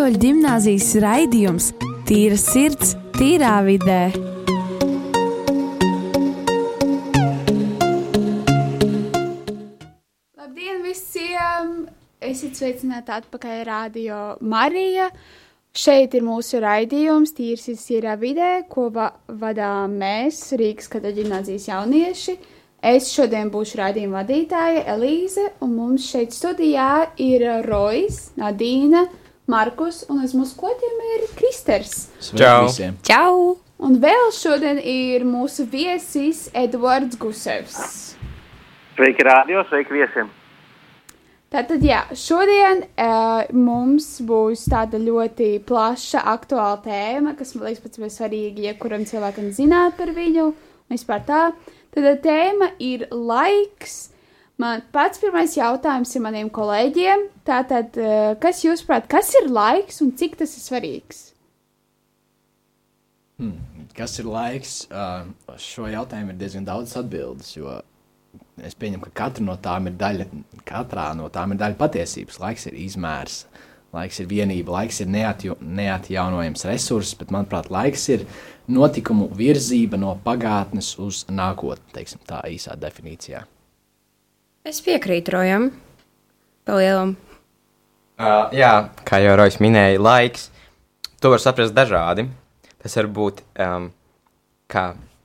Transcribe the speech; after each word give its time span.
Katoļu 0.00 0.16
gimnāzijas 0.16 0.86
raidījums 1.04 1.64
Tīra 2.08 2.36
sirds, 2.40 2.94
tīrā 3.18 3.58
vidē. 3.66 3.98
Labdien 10.40 10.80
visiem! 10.86 11.68
Esiet 12.16 12.56
sveicināti 12.56 13.12
atpakaļ 13.18 13.62
Radio 13.68 14.24
Marija. 14.40 15.10
Šeit 15.76 16.16
ir 16.16 16.24
mūsu 16.24 16.64
raidījums 16.64 17.36
Tīrs 17.36 17.68
ir 17.92 18.08
vidē, 18.24 18.64
ko 18.72 18.88
va 18.96 19.12
vadām 19.28 20.00
mēs, 20.00 20.46
Rīgas 20.56 20.88
katoļu 20.96 21.26
gimnāzijas 21.26 21.68
jaunieši. 21.74 22.40
Es 22.80 23.12
šodien 23.12 23.52
būšu 23.52 23.84
raidījuma 23.84 24.22
vadītāja 24.24 24.88
Elīze, 24.96 25.50
un 25.60 25.76
mums 25.76 26.08
šeit 26.08 26.32
studijā 26.32 27.10
ir 27.20 27.50
Rojas, 27.68 28.30
Nadīna, 28.40 29.10
Markus, 29.48 30.04
un 30.10 30.20
aiz 30.24 30.34
mūsu 30.36 30.56
kodiem 30.60 31.00
ir 31.14 31.24
Kristers. 31.38 32.10
Čau! 32.36 32.68
Čau! 33.06 33.36
Un 33.80 33.96
vēl 34.02 34.28
šodien 34.36 34.76
ir 34.84 35.24
mūsu 35.24 35.64
viesis 35.70 36.50
Edvards 36.52 37.16
Gusevs. 37.16 37.78
Sveiki, 38.98 39.24
rādio, 39.24 39.64
sveiki 39.70 39.96
viesiem! 39.96 40.28
Tātad, 41.50 41.82
jā, 41.82 42.04
šodien 42.14 42.84
uh, 42.84 43.48
mums 43.56 44.06
būs 44.22 44.68
tāda 44.70 45.00
ļoti 45.02 45.48
plaša, 45.66 46.20
aktuāla 46.36 46.76
tēma, 46.84 47.32
kas 47.38 47.56
man 47.56 47.66
liekas 47.66 47.82
pats 47.82 48.20
svarīgi, 48.20 48.68
ja 48.68 48.76
kuram 48.78 49.02
cilvēkam 49.08 49.48
zināt 49.56 49.96
par 49.98 50.12
viņu, 50.14 50.44
un 50.52 50.94
vispār 50.94 51.24
tā. 51.26 51.40
Tad 51.90 52.20
tēma 52.22 52.70
ir 52.78 53.08
laiks. 53.10 54.12
Man 54.60 54.82
pats 54.92 55.20
pirmais 55.22 55.54
jautājums 55.56 56.12
ir 56.16 56.24
maniem 56.24 56.50
kolēģiem. 56.52 57.26
Tātad, 57.48 57.96
uh, 57.96 58.32
kas 58.42 58.60
jūs 58.66 58.84
prāt, 58.84 59.06
kas 59.08 59.32
ir 59.40 59.48
laiks 59.48 60.02
un 60.04 60.12
cik 60.18 60.36
tas 60.40 60.52
ir 60.58 60.64
svarīgs? 60.66 61.20
Kas 63.96 64.18
ir 64.20 64.28
laiks? 64.28 64.82
Uh, 64.92 65.30
šo 65.60 65.88
jautājumu 65.88 66.34
ir 66.34 66.40
diezgan 66.40 66.66
daudz 66.68 66.92
atbildes, 67.00 67.54
jo 67.56 67.78
es 68.60 68.76
pieņemu, 68.76 69.06
ka 69.08 69.14
katra 69.22 69.46
no 69.46 69.56
tām 69.60 69.88
ir 69.88 69.96
daļa, 70.00 70.26
katrā 70.68 71.08
no 71.16 71.30
tām 71.32 71.54
ir 71.54 71.60
daļa 71.62 71.78
patiesības. 71.80 72.38
Laiks 72.42 72.68
ir 72.68 72.76
izmērs, 72.84 73.38
laiks 73.96 74.20
ir 74.20 74.28
vienība, 74.30 74.74
laiks 74.76 75.00
ir 75.00 75.08
neatjo, 75.10 75.56
neatjaunojams 75.60 76.66
resurss, 76.68 77.16
bet, 77.18 77.32
manuprāt, 77.34 77.70
laiks 77.72 78.06
ir 78.12 78.26
notikumu 78.70 79.30
virzība 79.36 79.98
no 80.00 80.12
pagātnes 80.24 80.92
uz 81.00 81.24
nākotni, 81.32 81.96
teiksim, 81.96 82.20
tā 82.28 82.44
īsā 82.52 82.76
definīcijā. 82.78 83.42
Es 84.70 84.78
piekrītu 84.86 85.32
Rojam. 85.34 85.64
Palielam. 86.68 87.16
Uh, 88.20 88.52
jā, 88.54 88.68
kā 89.02 89.18
jau 89.18 89.32
Rojas 89.40 89.56
minēja, 89.58 89.98
laiks. 89.98 90.44
To 91.18 91.32
var 91.32 91.40
saprast 91.42 91.74
dažādi. 91.74 92.28
Tas 92.78 92.94
var 92.94 93.08
būt, 93.16 93.40
um, 93.64 93.88
kā, 94.70 94.84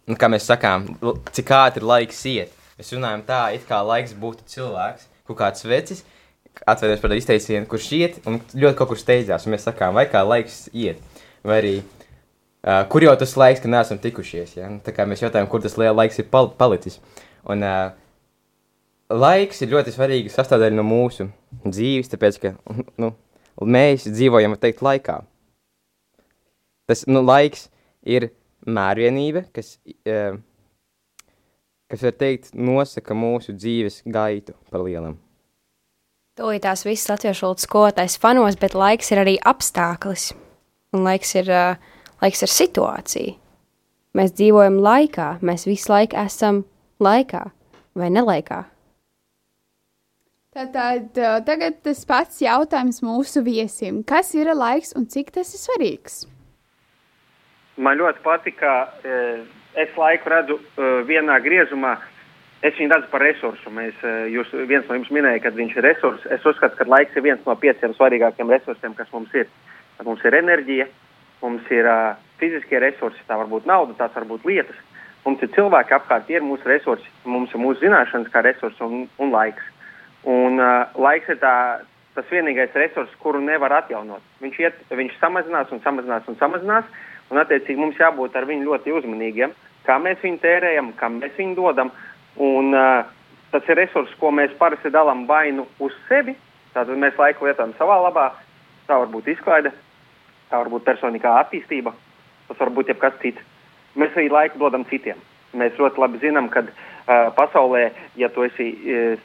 nu, 0.10 0.16
kā 0.18 0.30
mēs 0.34 0.48
sakām, 0.50 0.88
cik 1.30 1.52
ātri 1.60 1.86
laiks 1.86 2.24
iet. 2.32 2.56
Mēs 2.80 2.90
runājam 2.96 3.22
tā, 3.28 3.42
it 3.54 3.68
kā 3.70 3.84
laiks 3.86 4.16
būtu 4.18 4.48
cilvēks, 4.50 5.04
kaut 5.30 5.38
kāds 5.44 5.68
vecis, 5.70 6.02
atcerieties 6.66 7.04
par 7.04 7.14
izteicienu, 7.14 7.68
kurš 7.70 7.90
iet 8.00 8.18
un 8.26 8.40
ļoti 8.50 8.80
kaut 8.80 8.96
kur 8.96 9.02
steidzās. 9.04 9.46
Un 9.46 9.54
mēs 9.54 9.68
sakām, 9.70 9.94
vai 10.00 10.08
kā 10.10 10.24
laiks 10.26 10.64
iet, 10.74 11.04
vai 11.46 11.60
arī 11.60 11.76
uh, 11.84 12.82
kur 12.90 13.06
jau 13.06 13.14
tas 13.22 13.38
laiks, 13.38 13.62
ka 13.62 13.70
neesam 13.70 14.02
tikušies. 14.02 14.58
Ja? 14.58 14.72
Nu, 14.74 14.82
Tā 14.82 14.96
kā 14.98 15.06
mēs 15.06 15.22
jautājam, 15.22 15.52
kur 15.54 15.62
tas 15.62 15.78
liela 15.78 15.94
laiks 16.02 16.18
ir 16.24 16.32
pal 16.34 16.50
palicis. 16.58 16.98
Un, 17.46 17.62
uh, 17.62 17.94
laiks 19.14 19.62
ir 19.62 19.74
ļoti 19.74 19.94
svarīga 19.94 20.32
sastāvdaļa 20.34 20.78
no 20.78 20.86
mūsu 20.88 21.28
dzīves, 21.66 22.10
tāpēc 22.12 22.40
ka 22.42 22.54
nu, 23.02 23.12
mēs 23.62 24.08
dzīvojam, 24.10 24.56
var 24.56 24.64
teikt, 24.64 24.84
laikā. 24.86 25.20
Tas 26.90 27.06
nu, 27.10 27.22
laiks 27.26 27.68
ir 28.06 28.30
mērvienība, 28.66 29.46
kas, 29.54 29.76
uh, 30.10 30.38
kas, 31.92 32.02
var 32.02 32.18
teikt, 32.18 32.54
nosaka 32.54 33.18
mūsu 33.18 33.56
dzīves 33.58 34.04
gaitu 34.06 34.58
par 34.72 34.86
lielam. 34.86 35.20
Tūlīt 36.36 36.66
tās 36.66 36.84
visas 36.84 37.08
latviešu 37.14 37.46
valodas 37.46 37.64
skolotājs 37.64 38.18
fanos, 38.20 38.58
bet 38.60 38.76
laiks 38.76 39.14
ir 39.14 39.22
arī 39.22 39.38
apstākļis. 39.40 40.34
Un 40.96 41.06
laiks 41.08 41.32
ir, 41.40 41.50
uh, 41.52 42.14
laiks 42.22 42.44
ir 42.44 42.52
situācija. 42.52 43.36
Mēs 44.16 44.32
dzīvojam 44.36 44.78
laikā, 44.84 45.36
mēs 45.44 45.66
visu 45.68 45.92
laiku 45.92 46.16
esam 46.20 46.64
laikā 47.04 47.42
vai 48.00 48.12
nelaikā. 48.12 48.62
Tātad 50.56 51.18
tagad 51.44 51.82
tas 51.84 52.06
pats 52.08 52.38
jautājums 52.40 53.02
mūsu 53.04 53.42
viesim. 53.44 54.00
Kas 54.08 54.30
ir 54.40 54.48
laiks 54.56 54.94
un 54.96 55.04
cik 55.12 55.34
tas 55.36 55.50
ir 55.52 55.60
svarīgs? 55.60 56.22
Man 57.76 58.00
ļoti 58.00 58.24
patika, 58.24 58.88
eh, 59.04 59.44
es 59.76 59.92
laiku 60.00 60.32
redzu 60.32 60.60
vienā 61.10 61.42
griezumā. 61.44 61.98
Es 62.64 62.74
viņu 62.80 62.94
redzu 62.94 63.12
par 63.12 63.22
resursu. 63.22 63.70
Mēs, 63.70 64.00
jūs, 64.32 64.54
viens 64.66 64.88
no 64.88 64.96
jums 64.96 65.12
minēja, 65.12 65.44
ka 65.44 65.52
viņš 65.52 65.76
ir 65.76 65.84
resurs. 65.84 66.24
Es 66.32 66.48
uzskatu, 66.48 66.78
ka 66.78 66.88
laiks 66.88 67.16
ir 67.16 67.22
viens 67.28 67.44
no 67.46 67.56
pieciem 67.56 67.94
svarīgākiem 67.94 68.50
resursiem, 68.50 68.96
kas 68.96 69.12
mums 69.12 69.34
ir. 69.36 69.52
Mums 70.04 70.24
ir 70.24 70.40
enerģija, 70.40 70.88
mums 71.42 71.68
ir 71.70 71.86
uh, 71.86 72.16
fiziskie 72.40 72.80
resursi, 72.80 73.22
tā 73.28 73.38
var 73.38 73.48
būt 73.52 73.68
nauda, 73.70 73.94
tās 74.00 74.16
var 74.16 74.26
būt 74.28 74.48
lietas. 74.48 74.80
Mums 75.26 75.44
ir 75.44 75.52
cilvēki 75.56 75.96
apkārt, 75.96 76.28
tie 76.28 76.40
ir 76.40 76.46
mūsu 76.46 76.68
resursi, 76.70 77.08
mums 77.26 77.54
ir 77.54 77.62
mūsu 77.62 77.82
zināšanas 77.86 78.32
kā 78.34 78.44
resursi 78.46 78.84
un, 78.86 79.08
un 79.20 79.32
laiks. 79.34 79.75
Un 80.26 80.58
uh, 80.58 80.88
laiks 80.98 81.30
ir 81.30 81.38
tā, 81.38 81.56
tas 82.18 82.30
vienīgais 82.34 82.74
resurs, 82.74 83.12
kuru 83.22 83.42
nevar 83.46 83.76
atjaunot. 83.78 84.24
Viņš, 84.42 84.56
iet, 84.64 84.80
viņš 84.90 85.20
samazinās 85.22 85.74
un 85.76 85.84
samazinās 85.84 86.26
un 86.32 86.40
samazinās, 86.40 86.88
un 87.30 87.42
attiecīgi 87.42 87.78
mums 87.82 88.00
jābūt 88.02 88.38
ar 88.38 88.48
viņu 88.50 88.66
ļoti 88.66 88.96
uzmanīgiem, 88.98 89.54
kā 89.86 90.00
mēs 90.02 90.24
viņu 90.26 90.42
tērējam, 90.42 90.90
kam 90.98 91.20
mēs 91.22 91.38
viņu 91.38 91.58
dodam. 91.60 91.94
Un, 92.42 92.74
uh, 92.74 93.06
tas 93.54 93.70
ir 93.70 93.78
resurs, 93.80 94.16
ko 94.20 94.34
mēs 94.34 94.56
parasti 94.58 94.90
dalām 94.92 95.28
vainu 95.30 95.68
uz 95.80 95.94
sevi. 96.10 96.34
Tātad 96.74 96.98
mēs 97.00 97.22
laiku 97.22 97.46
lietojam 97.46 97.76
savā 97.78 98.00
labā. 98.08 98.32
Tā 98.90 98.98
var 99.02 99.08
būt 99.14 99.30
izklaide, 99.32 99.72
tā 100.50 100.58
var 100.60 100.70
būt 100.74 100.84
personīgā 100.86 101.38
attīstība, 101.40 101.94
tas 102.50 102.60
var 102.60 102.74
būt 102.74 102.92
jebkas 102.92 103.16
cits. 103.22 103.46
Mēs 103.96 104.18
arī 104.18 104.28
laiku 104.34 104.60
dodam 104.62 104.84
citiem. 104.90 105.22
Mēs 105.56 105.78
ļoti 105.80 106.02
labi 106.02 106.20
zinām, 106.22 106.50
ka 106.52 106.66
uh, 106.66 106.84
pasaulē, 107.06 107.90
ja 108.18 108.30
tu 108.34 108.44
esi 108.44 108.72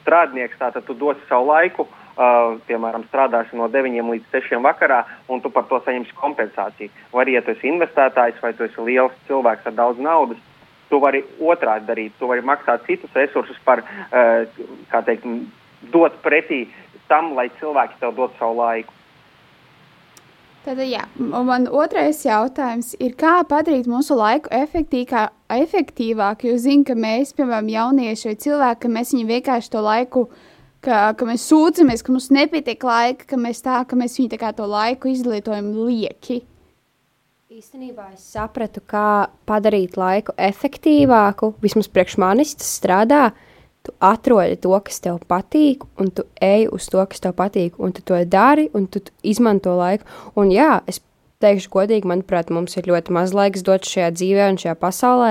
strādnieks, 0.02 0.58
tad 0.60 0.76
tu 0.86 0.94
dosi 0.94 1.20
savu 1.28 1.48
laiku, 1.48 1.86
uh, 1.86 2.58
piemēram, 2.68 3.06
strādāsi 3.08 3.56
no 3.56 3.68
9 3.72 4.10
līdz 4.12 4.34
6 4.34 4.60
vakarā, 4.64 5.04
un 5.28 5.40
tu 5.40 5.50
par 5.50 5.64
to 5.70 5.80
saņemsi 5.84 6.16
kompensāciju. 6.18 6.90
Vai 7.12 7.24
arī, 7.24 7.38
ja 7.38 7.42
tu 7.42 7.54
esi 7.54 7.70
investētājs 7.70 8.42
vai 8.42 8.52
tu 8.54 8.66
esi 8.66 8.86
liels 8.86 9.16
cilvēks 9.28 9.66
ar 9.66 9.76
daudz 9.78 10.02
naudas, 10.02 10.38
tu 10.90 11.00
vari 11.00 11.22
otrādi 11.40 11.86
darīt. 11.88 12.12
Tu 12.18 12.28
vari 12.28 12.44
maksāt 12.44 12.84
citus 12.86 13.16
resursus 13.16 13.58
par, 13.64 13.82
uh, 13.82 14.44
kā 14.92 15.02
teikt, 15.06 15.26
dot 15.92 16.20
pretī 16.24 16.66
tam, 17.08 17.34
lai 17.34 17.48
cilvēki 17.60 18.00
tev 18.00 18.16
dod 18.18 18.34
savu 18.38 18.60
laiku. 18.60 18.92
Tātad, 20.60 20.84
jā, 20.84 21.06
man 21.16 21.64
otrais 21.72 22.18
jautājums 22.20 22.92
ir, 23.00 23.14
kā 23.16 23.38
padarīt 23.48 23.86
mūsu 23.88 24.12
laiku 24.18 24.50
efektīvā, 24.52 25.22
efektīvāku? 25.56 26.50
Jo 26.50 26.58
zinu, 26.60 26.84
ka 26.84 26.96
mēs, 27.00 27.32
piemēram, 27.38 27.70
jaunieši 27.72 28.28
vai 28.28 28.34
cilvēki, 28.44 28.80
ka 28.82 28.90
mēs 28.92 29.14
viņu 29.16 29.28
vienkārši 29.30 29.72
to 29.72 29.80
laiku, 29.86 30.26
ka, 30.84 30.98
ka 31.16 31.28
mēs 31.28 31.46
sūdzamies, 31.48 32.04
ka 32.04 32.12
mums 32.12 32.28
nepietiek 32.36 32.84
laika, 32.84 33.30
ka 33.32 33.40
mēs 33.40 33.64
tā, 33.64 33.80
ka 33.88 33.96
mēs 33.96 34.18
viņu 34.20 34.34
tā 34.34 34.40
kā 34.42 34.52
to 34.58 34.68
laiku 34.68 35.08
izlietojam 35.08 35.72
lieki. 35.78 36.42
Īstenībā 37.50 38.12
es 38.12 38.28
sapratu, 38.36 38.84
kā 38.84 39.30
padarīt 39.48 39.96
laiku 39.98 40.36
efektīvāku. 40.36 41.54
Vismaz 41.64 41.88
priekš 41.88 42.20
manis 42.20 42.52
tas 42.60 42.68
strādā. 42.76 43.30
Tu 43.80 43.92
atrodi 44.04 44.58
to, 44.60 44.74
kas 44.84 45.00
tev 45.00 45.22
patīk, 45.28 45.86
un 46.00 46.10
tu 46.12 46.26
ej 46.44 46.66
uz 46.68 46.88
to, 46.92 47.00
kas 47.08 47.22
tev 47.24 47.32
patīk, 47.38 47.78
un 47.80 47.94
tu 47.96 48.04
to 48.04 48.18
dari, 48.28 48.68
un 48.76 48.84
tu 48.92 49.00
izmanto 49.24 49.72
laiku. 49.78 50.04
Un 50.36 50.52
jā, 50.52 50.82
es 50.90 51.00
teikšu 51.40 51.72
godīgi, 51.72 52.08
manuprāt, 52.08 52.52
mums 52.52 52.76
ir 52.76 52.88
ļoti 52.90 53.14
maz 53.16 53.32
laiks 53.36 53.64
dot 53.64 53.88
šajā 53.88 54.10
dzīvē 54.16 54.50
un 54.52 54.60
šajā 54.60 54.76
pasaulē, 54.80 55.30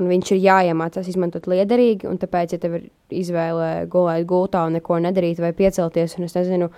un 0.00 0.10
viņš 0.10 0.32
ir 0.34 0.40
jāiemācās 0.48 1.10
izmantot 1.12 1.46
liederīgi, 1.50 2.08
un 2.10 2.18
tāpēc, 2.18 2.56
ja 2.56 2.62
tev 2.62 2.78
ir 2.80 2.88
izvēle 3.20 3.70
gulēt 3.92 4.26
gultā 4.28 4.64
un 4.66 4.78
neko 4.78 4.98
nedarīt, 5.06 5.42
vai 5.42 5.52
piecelties, 5.56 6.16
un 6.18 6.26
es 6.26 6.34
nezinu, 6.38 6.70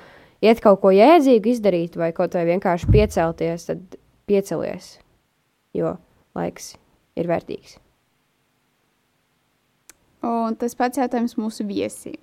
iet 0.44 0.60
kaut 0.64 0.82
ko 0.82 0.92
jēdzīgu 0.92 1.54
izdarīt, 1.54 1.96
vai 2.00 2.10
kaut 2.16 2.36
vai 2.36 2.44
vienkārši 2.50 2.90
piecelties, 2.92 3.68
tad 3.70 3.96
piecelies, 4.28 4.96
jo 5.76 5.96
laiks 6.36 6.74
ir 7.16 7.30
vērtīgs. 7.30 7.81
Un 10.22 10.54
tas 10.58 10.76
pats 10.78 11.00
jautājums 11.00 11.34
mūsu 11.38 11.66
viesim. 11.66 12.18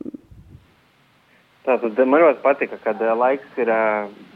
Tātad 1.68 2.00
man 2.08 2.24
ļoti 2.24 2.42
patika, 2.44 2.80
ka 2.84 2.96
uh, 2.96 3.14
laiks 3.20 3.60
ir. 3.60 3.70
Uh, 3.70 4.28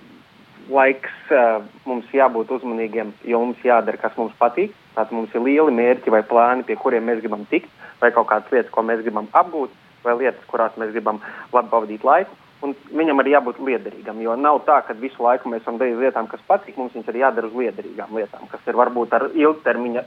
laiks 0.71 1.31
uh, 1.31 1.63
mums 1.87 2.07
jābūt 2.15 2.51
uzmanīgiem, 2.55 3.11
jo 3.27 3.39
mums 3.41 3.63
jādara, 3.65 3.99
kas 3.99 4.15
mums 4.19 4.35
patīk. 4.39 4.75
Tātad 4.95 5.15
mums 5.15 5.33
ir 5.35 5.43
lieli 5.43 5.73
mērķi 5.75 6.13
vai 6.13 6.21
plāni, 6.27 6.67
pie 6.67 6.77
kuriem 6.79 7.07
mēs 7.07 7.23
gribam 7.23 7.43
tikt, 7.51 7.71
vai 8.03 8.11
kaut 8.15 8.29
kādas 8.29 8.51
lietas, 8.53 8.71
ko 8.71 8.83
mēs 8.85 9.03
gribam 9.03 9.27
apgūt, 9.31 9.73
vai 10.05 10.15
lietas, 10.21 10.45
kurās 10.51 10.75
mēs 10.79 10.93
gribam 10.95 11.19
labi 11.55 11.71
pavadīt 11.71 12.07
laiku. 12.07 12.39
un 12.63 12.71
viņam 12.95 13.19
arī 13.19 13.33
jābūt 13.33 13.57
liederīgam. 13.59 14.21
Jo 14.23 14.37
nav 14.39 14.61
tā, 14.67 14.77
ka 14.87 14.95
visu 14.95 15.23
laiku 15.23 15.49
mēs 15.51 15.65
varam 15.65 15.81
darīt 15.81 15.99
lietām, 15.99 16.29
kas 16.31 16.43
patīk. 16.47 16.77
Mums 16.79 16.93
viņas 16.95 17.09
ir 17.11 17.19
jādara 17.19 17.49
uz 17.49 17.57
liederīgām 17.59 18.15
lietām, 18.15 18.47
kas 18.51 18.63
ir 18.67 18.77
varbūt 18.79 19.15
ar 19.17 19.25
ilgtermiņa 19.35 20.05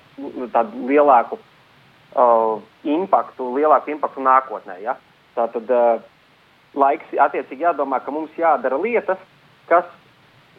lielāku 0.88 1.36
uh, 2.16 2.58
impaktu, 2.88 3.52
lielāku 3.56 3.92
impaktu 3.92 4.24
nākotnē. 4.24 4.78
Ja? 4.82 4.96
Tātad 5.36 5.70
uh, 5.72 6.00
laiks 6.76 7.14
attiecīgi 7.26 7.66
jādomā, 7.66 8.00
ka 8.04 8.14
mums 8.14 8.34
jādara 8.38 8.78
lietas, 8.80 9.20
kas 9.70 9.86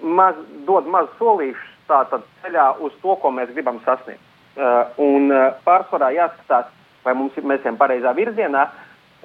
maz, 0.02 0.38
dod 0.68 0.90
mazu 0.92 1.14
solīšu 1.20 1.74
tātad 1.88 2.26
ceļā 2.44 2.70
uz 2.84 2.96
to, 3.02 3.16
ko 3.22 3.32
mēs 3.34 3.54
gribam 3.56 3.80
sasniegt. 3.86 4.24
Uh, 4.58 4.90
un 5.02 5.32
uh, 5.32 5.54
pārsvarā 5.66 6.12
jāskatās, 6.16 6.70
vai 7.06 7.14
mums 7.18 7.36
ir, 7.38 7.46
mēs 7.48 7.66
ejam 7.66 7.78
pareizā 7.80 8.14
virzienā. 8.18 8.68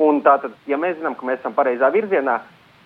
Un 0.02 0.22
tātad, 0.24 0.54
ja 0.68 0.78
mēs 0.80 0.98
zinām, 0.98 1.16
ka 1.18 1.26
mēs 1.28 1.40
esam 1.42 1.54
pareizā 1.56 1.90
virzienā, 1.92 2.38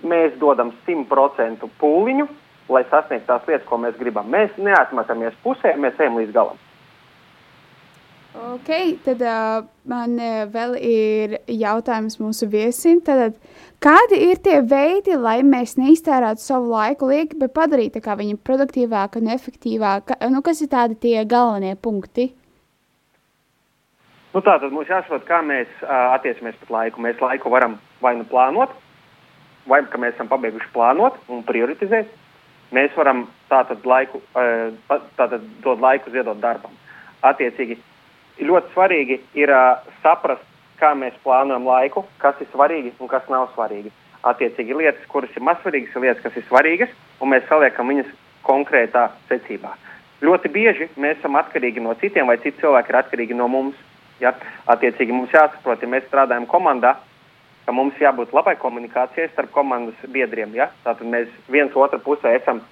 mēs 0.06 0.34
dodam 0.40 0.72
100% 0.87 1.69
pūliņu, 1.81 2.26
lai 2.72 2.82
sasniegtu 2.90 3.28
tās 3.28 3.46
lietas, 3.48 3.66
ko 3.69 3.78
mēs 3.82 3.98
gribam. 3.98 4.26
Mēs 4.31 4.54
neatmetamies 4.58 5.37
pusē, 5.44 5.75
mēs 5.78 5.98
ejam 6.02 6.19
līdz 6.19 6.34
galam. 6.34 6.58
Ok, 8.56 8.70
tad 9.05 9.20
uh, 9.20 9.67
man 9.91 10.14
uh, 10.17 10.47
vēl 10.49 10.76
ir 10.81 11.35
jautājums 11.50 12.17
mūsu 12.23 12.47
viesim. 12.49 13.03
Tad, 13.05 13.35
kādi 13.85 14.20
ir 14.31 14.38
tie 14.41 14.62
veidi, 14.64 15.17
lai 15.20 15.43
mēs 15.44 15.75
neiztērētu 15.76 16.41
savu 16.41 16.70
laiku 16.73 17.11
lieki, 17.11 17.37
bet 17.43 17.53
padarītu 17.56 18.00
viņu 18.00 18.38
produktīvāku 18.47 19.20
un 19.20 19.29
efektīvāku? 19.35 20.17
Nu, 20.32 20.41
kas 20.47 20.62
ir 20.64 20.70
tādi 20.73 20.97
tie 21.03 21.25
galvenie 21.29 21.75
punkti? 21.76 22.31
Nu, 24.32 24.41
tā 24.41 24.56
tad 24.62 24.73
mums 24.73 24.88
jāsaprot, 24.88 25.26
kā 25.29 25.43
mēs 25.44 25.69
uh, 25.82 26.14
attiecamies 26.14 26.56
pret 26.62 26.73
laiku. 26.73 27.03
Mēs 27.05 27.20
laiku 27.20 27.53
varam 27.53 27.76
vai 28.05 28.14
nu 28.17 28.25
plānot, 28.31 28.73
vai 29.69 29.82
ka 29.91 30.00
mēs 30.00 30.17
esam 30.17 30.31
pabeiguši 30.32 30.73
plānot 30.73 31.19
un 31.29 31.44
prioritizēt. 31.44 32.08
Mēs 32.76 32.97
varam 32.97 33.26
tātad, 33.53 33.85
laiku, 33.85 34.23
uh, 34.32 34.97
tātad 35.20 35.44
dot 35.64 35.85
laiku 35.85 36.14
ziedot 36.14 36.41
darbam. 36.41 36.73
Attiecīgi, 37.26 37.79
ļoti 38.40 38.72
svarīgi 38.74 39.20
ir 39.38 39.52
uh, 39.54 39.80
saprast, 40.02 40.44
kā 40.76 40.92
mēs 40.98 41.16
plānojam 41.24 41.64
laiku, 41.66 42.04
kas 42.20 42.36
ir 42.40 42.50
svarīgi 42.52 42.92
un 43.00 43.08
kas 43.08 43.24
nav 43.32 43.48
svarīgi. 43.54 43.92
Attiecīgi, 44.26 44.74
lietas, 44.76 45.04
kuras 45.08 45.32
ir 45.36 45.44
mazsvarīgas, 45.46 45.94
ir 45.94 46.04
lietas, 46.04 46.22
kas 46.24 46.36
ir 46.36 46.44
svarīgas, 46.48 46.92
un 47.20 47.32
mēs 47.32 47.46
saliekam 47.48 47.88
viņas 47.92 48.12
konkrētā 48.46 49.08
secībā. 49.30 49.74
Ļoti 50.24 50.50
bieži 50.52 50.88
mēs 50.96 51.18
esam 51.20 51.36
atkarīgi 51.36 51.82
no 51.84 51.92
citiem, 52.00 52.28
vai 52.30 52.38
citi 52.40 52.62
cilvēki 52.62 52.92
ir 52.92 52.98
atkarīgi 53.02 53.36
no 53.36 53.48
mums. 53.52 53.76
Ja? 54.20 54.32
Attiecīgi 54.72 55.12
mums 55.12 55.34
jāsaprot, 55.34 55.82
ja 55.82 55.90
mēs 55.92 56.06
strādājam 56.08 56.46
komandā, 56.48 56.94
ka 57.66 57.74
mums 57.76 57.98
jābūt 58.00 58.32
labai 58.34 58.56
komunikācijai 58.60 59.28
starp 59.32 59.52
komandas 59.52 59.98
biedriem. 60.12 60.54
Ja? 60.56 60.70
Tātad 60.86 61.08
mēs 61.12 61.28
viens 61.52 61.76
otru 61.76 62.00
pusē 62.04 62.32
esam, 62.38 62.62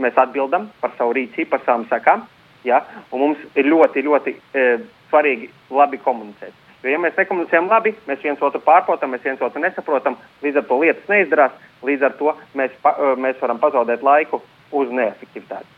mēs 0.00 0.18
atbildam 0.20 0.68
par 0.82 0.92
savu 0.98 1.16
rīcību, 1.16 1.50
par 1.54 1.64
savām 1.64 1.86
sekām, 1.90 2.26
ja? 2.68 2.82
un 3.10 3.24
mums 3.24 3.46
ir 3.56 3.70
ļoti, 3.70 4.04
ļoti 4.06 4.36
e, 4.36 4.66
svarīgi 5.10 5.50
labi 5.74 6.00
komunicēt. 6.04 6.56
Jo, 6.80 6.94
ja 6.94 7.00
mēs 7.02 7.18
nekomunicējam 7.18 7.68
labi, 7.68 7.92
mēs 8.08 8.22
viens 8.24 8.40
otru 8.40 8.62
pārprotam, 8.64 9.12
mēs 9.12 9.26
viens 9.26 9.42
otru 9.44 9.60
nesaprotam, 9.60 10.16
līdz 10.44 10.62
ar 10.62 10.68
to 10.70 10.78
lietas 10.80 11.12
neizdarās, 11.12 11.58
līdz 11.84 12.08
ar 12.08 12.16
to 12.16 12.32
mēs, 12.56 12.72
pa, 12.80 12.94
e, 12.96 13.12
mēs 13.20 13.36
varam 13.42 13.60
pazaudēt 13.60 14.06
laiku 14.06 14.40
uz 14.72 14.94
neefektivitāti. 14.96 15.68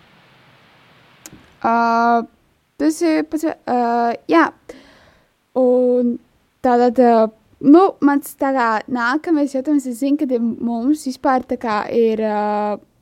Uh, 1.62 2.22
tas 2.78 3.02
ir 3.06 3.26
pats, 3.30 3.48
uh, 3.50 4.14
jā. 4.30 4.46
Uh, 4.52 4.80
Un 5.58 6.14
tātad, 6.64 6.96
nu, 7.60 7.82
mans 8.00 8.36
tā 8.40 8.52
kā 8.56 8.68
nākamais 8.88 9.52
jautājums, 9.52 9.86
es 9.90 10.00
zinu, 10.00 10.16
ka 10.16 10.38
mums 10.40 11.04
vispār 11.08 11.44
tā 11.44 11.58
kā 11.60 11.82
ir, 11.92 12.22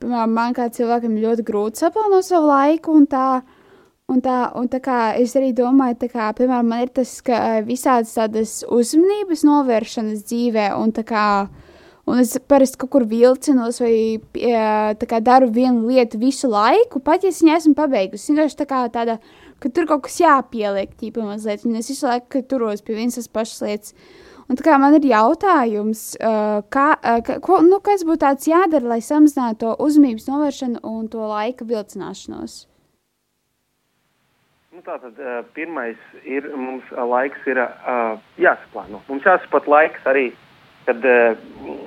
piemēram, 0.01 0.33
man 0.35 0.55
kā 0.57 0.67
cilvēkam 0.73 1.15
ļoti 1.21 1.45
grūti 1.47 1.85
saplānot 1.85 2.27
savu 2.27 2.51
laiku 2.51 2.97
un 2.99 3.07
tā, 3.07 3.39
un 4.11 4.21
tā, 4.23 4.37
un 4.59 4.69
tā 4.71 4.81
kā 4.83 4.99
es 5.19 5.35
arī 5.39 5.51
domāju, 5.57 6.09
kā, 6.11 6.29
piemēram, 6.37 6.71
man 6.71 6.85
ir 6.85 6.93
tas, 6.95 7.17
ka 7.25 7.61
visādas 7.65 8.13
tādas 8.17 8.61
uzmanības 8.67 9.45
novēršanas 9.47 10.25
dzīvē 10.27 10.71
un 10.77 10.91
kā, 11.07 11.27
un 12.11 12.23
es 12.23 12.35
parasti 12.51 12.81
kaut 12.81 12.91
kur 12.95 13.07
vilcinos 13.07 13.79
vai 13.83 13.95
tā 14.33 15.07
kā 15.07 15.21
daru 15.23 15.51
vienu 15.53 15.87
lietu 15.87 16.19
visu 16.21 16.51
laiku, 16.51 16.99
pat 16.99 17.23
ja 17.23 17.31
es 17.31 17.41
viņu 17.43 17.55
esmu 17.57 17.77
pabeigusi, 17.77 18.33
vienkārši 18.33 18.61
tā 18.63 18.69
kā 18.69 18.83
tāda 18.91 19.21
ka 19.61 19.69
tur 19.69 19.87
kaut 19.89 20.07
kas 20.07 20.17
jāpieliek, 20.21 20.95
tīpa 20.97 21.23
mazliet, 21.25 21.65
un 21.67 21.77
es 21.79 21.91
visu 21.91 22.09
laiku 22.09 22.41
turos 22.49 22.81
pie 22.85 22.97
vienas 22.97 23.19
tas 23.19 23.29
pašas 23.29 23.63
lietas. 23.65 23.95
Un 24.49 24.57
tā 24.59 24.65
kā 24.65 24.75
man 24.81 24.97
ir 24.97 25.05
jautājums, 25.07 26.01
uh, 26.19 26.59
kā, 26.73 26.87
ko, 27.45 27.61
nu, 27.63 27.77
kas 27.85 28.01
būtu 28.03 28.23
tāds 28.25 28.49
jādara, 28.49 28.89
lai 28.95 28.99
samazinātu 29.05 29.61
to 29.61 29.75
uzmanības 29.85 30.27
novēršanu 30.27 30.81
un 30.83 31.07
to 31.13 31.23
laika 31.29 31.67
vilcināšanos? 31.69 32.65
Nu, 34.71 34.79
tātad 34.87 35.17
uh, 35.19 35.41
pirmais 35.51 35.99
ir, 36.23 36.45
mums 36.55 36.85
uh, 36.93 37.01
laiks 37.03 37.41
ir 37.51 37.57
uh, 37.59 38.13
jāsaplāno. 38.39 39.01
Mums 39.09 39.25
jāsaprot 39.27 39.65
laiks 39.67 40.05
arī, 40.07 40.29
kad 40.85 41.03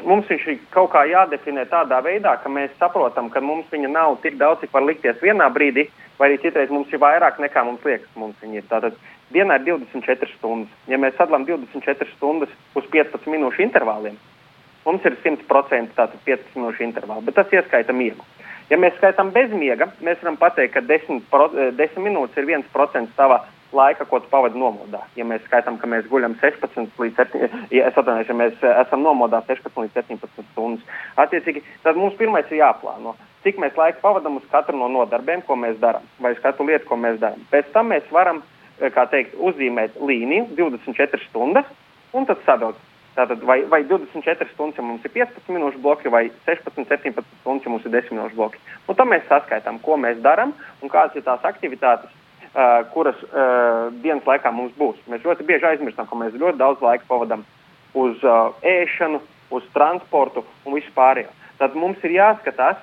mums 0.04 0.28
viņš 0.28 0.44
ir 0.52 0.58
kaut 0.74 0.90
kā 0.92 1.06
jādefinē 1.08 1.64
tādā 1.70 2.02
veidā, 2.04 2.34
ka 2.42 2.52
mēs 2.52 2.76
saprotam, 2.76 3.30
ka 3.32 3.40
mums 3.40 3.72
viņa 3.72 3.88
nav 3.88 4.18
tik 4.20 4.36
daudz, 4.36 4.60
cik 4.60 4.76
var 4.76 4.84
likties 4.84 5.16
vienā 5.24 5.48
brīdī, 5.56 5.86
vai 6.20 6.28
arī 6.28 6.38
citreiz 6.44 6.68
mums 6.70 6.92
ir 6.92 7.00
vairāk 7.00 7.40
nekā 7.40 7.64
mums 7.64 7.88
liekas, 7.88 8.12
mums 8.20 8.36
viņi 8.44 8.60
ir. 8.60 8.68
Tātad 8.68 9.00
dienā 9.32 9.56
ir 9.62 9.66
24 9.72 10.36
stundas. 10.36 10.76
Ja 10.92 11.00
mēs 11.00 11.16
sadalām 11.16 11.48
24 11.48 12.12
stundas 12.18 12.52
uz 12.76 12.92
15 12.92 13.32
minūšu 13.32 13.64
intervāliem, 13.64 14.20
mums 14.84 15.08
ir 15.08 15.16
100% 15.24 15.96
tātad 15.96 16.20
15 16.28 16.60
minūšu 16.60 16.84
intervāli, 16.84 17.30
bet 17.30 17.40
tas 17.40 17.56
ieskaita 17.56 17.96
miegu. 17.96 18.28
Ja 18.70 18.78
mēs 18.80 18.96
skaitām 18.96 19.32
bez 19.34 19.52
miega, 19.52 19.90
mēs 20.00 20.22
varam 20.22 20.38
pateikt, 20.40 20.74
ka 20.76 20.80
10, 20.80 21.26
pro, 21.30 21.50
10 21.52 21.84
eh, 21.84 22.00
minūtes 22.00 22.40
ir 22.40 22.48
1% 22.48 23.12
tava 23.18 23.42
laika, 23.74 24.06
ko 24.08 24.20
tu 24.22 24.30
pavadi 24.30 24.58
nomodā. 24.58 25.02
Ja 25.18 25.26
mēs 25.28 25.42
skaitām, 25.48 25.76
ka 25.80 25.90
mēs 25.90 26.08
guļam 26.08 26.38
16 26.40 27.02
līdz 27.02 27.20
7, 27.20 27.60
ja 27.74 27.90
es 27.90 27.98
atvainojos, 27.98 28.30
ja 28.30 28.38
mēs 28.38 28.56
eh, 28.62 28.80
esam 28.86 29.04
nomodā 29.04 29.42
16 29.50 29.84
līdz 29.84 30.00
17 30.00 30.50
stundas, 30.52 30.98
attiecīgi, 31.20 31.64
tad 31.84 32.00
mums 32.00 32.16
pirmais 32.20 32.50
ir 32.50 32.62
jāplāno 32.62 33.16
cik 33.44 33.60
mēs 33.60 33.76
laika 33.76 34.00
pavadām 34.00 34.38
uz 34.40 34.46
katru 34.50 34.78
no 34.80 34.88
nodarbēm, 34.88 35.44
ko 35.44 35.56
mēs 35.60 35.76
darām, 35.82 36.04
vai 36.22 36.32
uz 36.34 36.40
katru 36.42 36.66
lietu, 36.70 36.88
ko 36.88 36.96
mēs 37.00 37.20
darām. 37.20 37.44
Pēc 37.52 37.70
tam 37.76 37.92
mēs 37.92 38.08
varam, 38.12 38.42
eh, 38.80 38.90
kā 38.90 39.04
teikt, 39.12 39.36
uzzīmēt 39.36 40.00
līniju 40.00 40.48
24 40.56 41.28
stundas 41.28 41.68
un 42.12 42.26
tad 42.26 42.40
sadalīt. 42.46 42.80
Tātad 43.14 43.44
vai, 43.46 43.60
vai 43.70 43.84
24 43.86 44.48
stundas, 44.50 44.78
ja 44.78 44.82
mums 44.82 45.04
ir 45.06 45.12
15 45.14 45.52
minūšu 45.54 45.78
bloki, 45.82 46.10
vai 46.10 46.24
16, 46.48 46.82
17 46.90 47.22
stundas, 47.40 47.66
ja 47.66 47.70
mums 47.70 47.86
ir 47.86 47.94
10 47.94 48.16
minūšu 48.16 48.38
bloki. 48.38 48.58
Un 48.88 48.98
tad 48.98 49.06
mēs 49.10 49.28
saskaitām, 49.28 49.78
ko 49.84 49.98
mēs 50.02 50.18
darām 50.24 50.50
un 50.82 50.90
kādas 50.90 51.14
ir 51.14 51.22
tās 51.26 51.44
aktivitātes, 51.46 52.10
uh, 52.10 52.82
kuras 52.90 53.20
uh, 53.28 53.94
dienas 54.02 54.26
laikā 54.26 54.50
mums 54.50 54.74
būs. 54.80 54.98
Mēs 55.12 55.22
ļoti 55.22 55.46
bieži 55.46 55.70
aizmirstam, 55.70 56.10
ka 56.10 56.18
mēs 56.18 56.34
ļoti 56.34 56.58
daudz 56.58 56.82
laika 56.82 57.06
pavadām 57.06 57.46
uz 57.94 58.18
uh, 58.26 58.50
ēšanu, 58.66 59.22
uz 59.54 59.70
transportu 59.76 60.42
un 60.66 60.74
visu 60.74 60.90
pārējo. 60.96 61.30
Tad 61.60 61.78
mums 61.78 62.02
ir 62.02 62.16
jāskatās, 62.16 62.80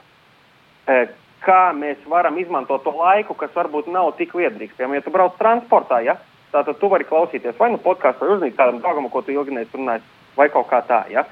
kā 1.44 1.62
mēs 1.76 2.00
varam 2.08 2.38
izmantot 2.40 2.84
to 2.86 2.94
laiku, 2.96 3.36
kas 3.36 3.52
varbūt 3.56 3.90
nav 3.92 4.14
tik 4.16 4.32
liederīgs. 4.38 4.78
Piemēram, 4.78 4.96
ja 4.96 5.06
tu 5.06 5.12
brauc 5.12 5.36
transportā, 5.40 6.00
ja, 6.06 6.16
tad 6.54 6.70
tu 6.80 6.90
vari 6.92 7.08
klausīties 7.10 7.58
vai 7.60 7.72
nu 7.74 7.82
podkāstu, 7.82 8.24
vai 8.24 8.38
uzzīt 8.38 8.56
kādam 8.56 8.80
draugam, 8.80 9.10
ko 9.12 9.24
tu 9.26 9.34
ilgi 9.36 9.56
neesi 9.56 9.76
runājis, 9.76 10.08
vai 10.38 10.50
kaut 10.54 10.70
kā 10.72 10.82
tā. 10.88 11.04
Ja, 11.12 11.26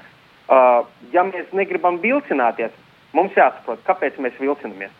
uh, 0.48 0.82
ja 1.12 1.24
mēs 1.28 1.52
negribam 1.56 2.00
vilcināties, 2.02 2.74
mums 3.16 3.36
jāsaprot, 3.36 3.82
kāpēc 3.86 4.18
mēs 4.22 4.38
vilcinamies. 4.40 4.92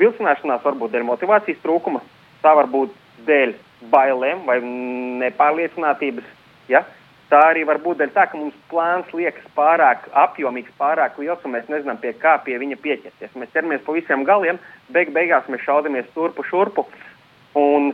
Vilcināšanās 0.00 0.64
var 0.64 0.76
būt 0.76 0.92
dēļ 0.92 1.06
motivācijas 1.08 1.62
trūkuma, 1.62 2.02
tā 2.44 2.52
var 2.56 2.68
būt 2.72 2.92
dēļ 3.26 3.54
bailēm 3.92 4.44
vai 4.48 4.58
nepārliecinātības. 5.22 6.26
Ja? 6.68 6.84
Tā 7.30 7.40
arī 7.48 7.64
var 7.66 7.80
būt 7.82 7.98
dēļ 8.02 8.12
tā, 8.14 8.26
ka 8.30 8.38
mums 8.38 8.54
plāns 8.70 9.08
liekas 9.16 9.46
pārāk 9.56 10.04
apjomīgs, 10.26 10.74
pārāk 10.78 11.16
liels, 11.18 11.42
un 11.44 11.56
mēs 11.56 11.66
nezinām, 11.72 11.98
pie 12.02 12.12
kā 12.20 12.36
pie 12.44 12.58
viņa 12.60 12.78
pieķerties. 12.84 13.34
Mēs 13.34 13.50
ķeramies 13.54 13.82
pa 13.86 13.96
visiem 13.96 14.22
galiem, 14.28 14.60
beig 14.94 15.10
beigās 15.16 15.48
mēs 15.50 15.64
šaudamies 15.66 16.12
turpu 16.14 16.44
šurpu, 16.46 16.86
un 17.58 17.90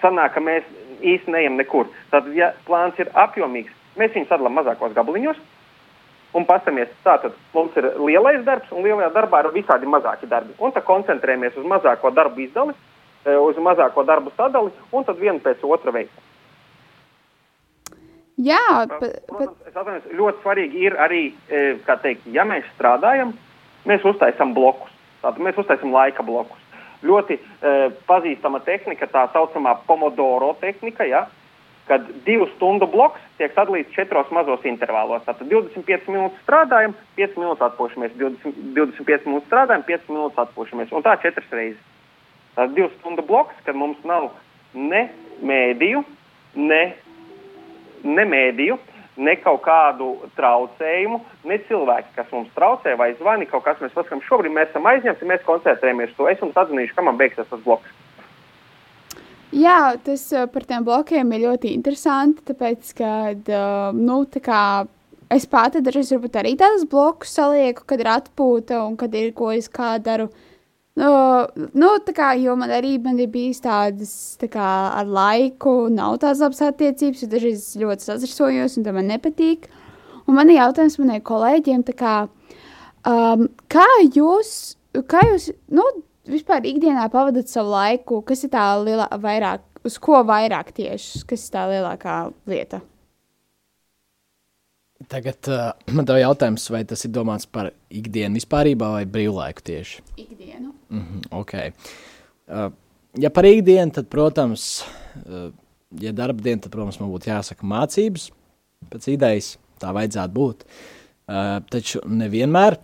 sanāk, 0.00 0.36
ka 0.36 0.40
mēs 0.40 0.64
īsti 1.02 1.34
neejam 1.34 1.58
nekur. 1.60 1.90
Tad, 2.14 2.30
ja 2.38 2.52
plāns 2.64 2.96
ir 3.02 3.10
apjomīgs, 3.18 3.74
mēs 3.98 4.14
viņu 4.14 4.28
sadalām 4.30 4.56
mazākos 4.60 4.94
gabaliņos, 4.96 5.38
un 6.38 6.48
paskatāmies, 6.48 6.90
tātad 7.04 7.36
mums 7.54 7.76
ir 7.76 7.90
lielais 8.00 8.42
darbs, 8.46 8.70
un 8.72 8.86
lielajā 8.86 9.12
darbā 9.14 9.42
ir 9.44 9.52
visādi 9.56 9.88
mazāki 9.90 10.28
darbi. 10.30 10.56
Un 10.58 10.72
tad 10.72 10.86
koncentrējamies 10.88 11.58
uz 11.60 11.68
mazāko 11.68 12.12
darbu 12.14 12.40
izdali, 12.46 12.74
eh, 13.24 13.36
uz 13.36 13.56
mazāko 13.56 14.04
darbu 14.04 14.32
sadali, 14.36 14.72
un 14.92 15.04
tad 15.04 15.18
vienu 15.18 15.40
pēc 15.40 15.64
otra 15.64 15.92
veikam. 15.92 16.28
Jā, 18.40 18.86
bet, 18.88 19.26
Protams, 19.28 19.58
es 19.68 19.76
atvainojos, 19.76 20.12
ļoti 20.16 20.40
svarīgi 20.42 20.80
ir 20.86 20.96
arī, 20.96 21.22
e, 21.52 21.60
kā 21.84 21.98
teikt, 22.00 22.24
ja 22.32 22.46
mēs 22.48 22.64
strādājam, 22.78 23.34
mēs 23.84 24.04
uztaisām 24.08 24.54
blokus. 24.56 24.90
Tātad 25.20 25.42
mēs 25.44 25.58
uztaisām 25.60 25.92
laika 25.92 26.24
blokus. 26.24 26.58
Ļoti 27.04 27.36
e, 27.36 27.74
pazīstama 28.08 28.62
tehnika, 28.64 29.06
tā 29.12 29.26
saucamā 29.34 29.76
pomodoro 29.86 30.54
tehnika, 30.60 31.04
ja, 31.04 31.26
kad 31.88 32.04
divu 32.26 32.46
stundu 32.54 32.86
bloks 32.90 33.20
tiek 33.38 33.54
sadalīts 33.56 33.94
četros 33.96 34.30
mazos 34.34 34.62
intervālos. 34.68 35.24
Tātad 35.26 35.48
25 35.50 36.10
minūtes 36.12 36.38
strādājam, 36.44 36.94
5 37.18 37.40
minūtes 37.40 37.66
atpūšamies, 37.66 38.14
20, 38.20 38.60
25 38.76 39.26
minūtes 39.28 39.48
strādājam, 39.50 39.84
5 39.88 40.12
minūtes 40.12 40.44
atpūšamies. 40.44 40.94
Un 40.94 41.04
tā 41.06 41.16
četras 41.24 41.50
reizes. 41.50 41.82
Tas 42.54 42.70
divu 42.76 42.90
stundu 42.98 43.24
bloks, 43.26 43.56
kad 43.66 43.76
mums 43.78 44.00
nav 44.06 44.30
ne 44.74 45.06
mēdīju, 45.42 46.04
ne, 46.60 46.82
ne 48.04 48.26
mēdīju, 48.28 48.78
ne 49.16 49.34
kaut 49.40 49.62
kādu 49.64 50.12
traucējumu, 50.36 51.20
ne 51.48 51.58
cilvēki, 51.68 52.14
kas 52.16 52.30
mums 52.32 52.52
traucē 52.56 52.94
vai 53.00 53.12
zvani 53.18 53.48
kaut 53.48 53.66
kas. 53.66 53.80
Mēs 53.82 53.96
paskatām, 53.96 54.22
šobrīd 54.28 54.54
mēs 54.54 54.70
esam 54.70 54.88
aizņemti, 54.88 55.28
mēs 55.28 55.44
koncentrējamies 55.48 56.14
to. 56.16 56.28
Es 56.30 56.40
jums 56.40 56.56
atzināšu, 56.56 56.96
ka 56.96 57.04
man 57.08 57.20
beigsies 57.20 57.48
tas 57.50 57.64
bloks. 57.66 57.90
Jā, 59.52 59.94
tas 60.00 60.24
uh, 60.32 60.46
par 60.48 60.64
tiem 60.64 60.84
blokiem 60.86 61.32
ir 61.36 61.42
ļoti 61.44 61.74
interesanti, 61.76 62.40
tāpēc, 62.48 62.92
ka, 62.96 63.10
uh, 63.36 63.96
nu, 63.96 64.22
tā 64.32 64.40
kā 64.44 64.60
es 65.32 65.44
pati 65.48 65.82
dažreiz 65.84 66.12
varbūt 66.14 66.38
arī 66.40 66.54
tādus 66.60 66.86
blokus 66.88 67.34
salieku, 67.36 67.84
kad 67.88 68.00
ir 68.00 68.08
atpūta 68.14 68.80
un 68.86 68.96
kad 69.00 69.12
ir 69.16 69.34
ko 69.36 69.50
es 69.52 69.68
kā 69.72 69.98
daru. 70.00 70.30
Nu, 70.96 71.10
nu, 71.72 71.90
tā 72.04 72.12
kā, 72.16 72.30
jo 72.36 72.52
man 72.60 72.72
arī 72.72 72.98
man 73.00 73.20
ir 73.20 73.30
bijis 73.32 73.62
tādas, 73.64 74.12
tā 74.40 74.48
kā 74.52 74.68
ar 74.92 75.08
laiku 75.08 75.88
nav 75.92 76.18
tās 76.24 76.42
labas 76.44 76.60
attiecības, 76.66 77.24
jo 77.24 77.28
dažreiz 77.32 77.64
ļoti 77.80 78.08
sazrsojos 78.08 78.76
un 78.76 78.88
tam 78.88 79.00
man 79.00 79.08
nepatīk. 79.08 79.70
Un 80.28 80.36
man 80.36 80.52
ir 80.52 80.60
jautājums 80.60 80.98
manai 81.00 81.20
kolēģiem, 81.24 81.84
tā 81.88 81.96
kā, 81.96 82.16
um, 83.08 83.48
kā 83.72 83.86
jūs, 84.12 84.52
kā 85.08 85.24
jūs, 85.30 85.48
nu, 85.72 85.86
vispār 86.28 86.64
ikdienā 86.68 87.08
pavadat 87.12 87.50
savu 87.50 87.72
laiku, 87.74 88.22
kas 88.26 88.44
ir 88.46 88.52
tā 88.52 88.64
lielā, 88.82 89.08
vairāk, 89.22 89.64
uz 89.86 89.98
ko 90.02 90.22
vairāk 90.26 90.72
tieši, 90.76 91.24
kas 91.28 91.46
ir 91.46 91.54
tā 91.56 91.66
lielākā 91.70 92.16
lieta? 92.50 92.82
Tagad 95.10 95.48
uh, 95.50 95.72
man 95.90 96.06
te 96.06 96.14
jautājums, 96.20 96.68
vai 96.70 96.84
tas 96.86 97.02
ir 97.06 97.10
domāts 97.14 97.48
par 97.50 97.72
ikdienu 97.90 98.38
vispār 98.38 98.70
vai 98.78 99.02
brīvlaiku 99.04 99.64
tieši? 99.66 100.02
Ikdienu. 100.16 100.74
Mm 100.90 101.00
-hmm, 101.00 101.40
okay. 101.40 101.72
uh, 102.48 102.70
ja 103.18 103.30
par 103.30 103.44
ikdienu, 103.44 103.90
tad, 103.90 104.08
protams, 104.08 104.84
uh, 105.26 105.50
ja 106.00 106.12
darba 106.12 106.42
diena, 106.42 106.60
tad, 106.60 106.72
protams, 106.72 107.00
man 107.00 107.10
būtu 107.10 107.28
jāsaka 107.28 107.66
mācības. 107.66 108.30
Pēc 108.90 109.08
idejas 109.12 109.58
tā 109.80 109.92
vajadzētu 109.92 110.32
būt. 110.32 110.64
Uh, 111.28 111.62
taču 111.70 112.00
nevienmēr. 112.06 112.78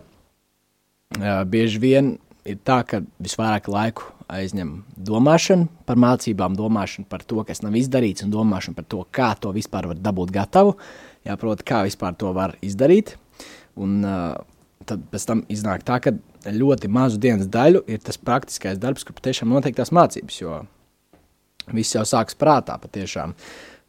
Uh, 1.19 1.43
bieži 1.43 1.79
vien 1.79 2.17
ir 2.49 2.59
tā, 2.65 2.81
ka 2.87 3.01
visvairāk 3.21 3.69
laiku 3.71 4.09
aizņem 4.29 4.73
domāšana 5.09 5.67
par 5.89 5.99
mācībām, 6.01 6.57
domāšana 6.57 7.09
par 7.09 7.23
to, 7.27 7.41
kas 7.47 7.63
nav 7.65 7.77
izdarīts, 7.79 8.25
un 8.25 8.33
domāšana 8.33 8.77
par 8.77 8.87
to, 8.89 9.01
kā 9.15 9.31
to 9.41 9.53
vispār 9.55 9.89
var 9.89 10.01
dabūt 10.01 10.33
gatavu. 10.35 10.75
Jāprot, 11.27 11.63
kā 11.65 11.83
vispār 11.87 12.17
to 12.19 12.33
var 12.35 12.55
izdarīt. 12.65 13.15
Un, 13.79 13.99
uh, 14.05 14.35
tad 14.89 15.05
pēc 15.11 15.25
tam 15.29 15.43
iznāk 15.51 15.85
tā, 15.87 15.99
ka 16.03 16.13
ļoti 16.49 16.91
mazu 16.91 17.19
dienas 17.21 17.49
daļu 17.51 17.83
ir 17.89 18.03
tas 18.03 18.19
praktiskais 18.21 18.79
darbs, 18.81 19.05
kur 19.05 19.17
patiešām 19.17 19.51
notiek 19.51 19.75
tās 19.77 19.91
mācības, 19.95 20.39
jo 20.41 20.61
viss 21.75 21.97
jau 21.97 22.05
sākas 22.07 22.37
prātā 22.39 22.77
patiešām. 22.81 23.35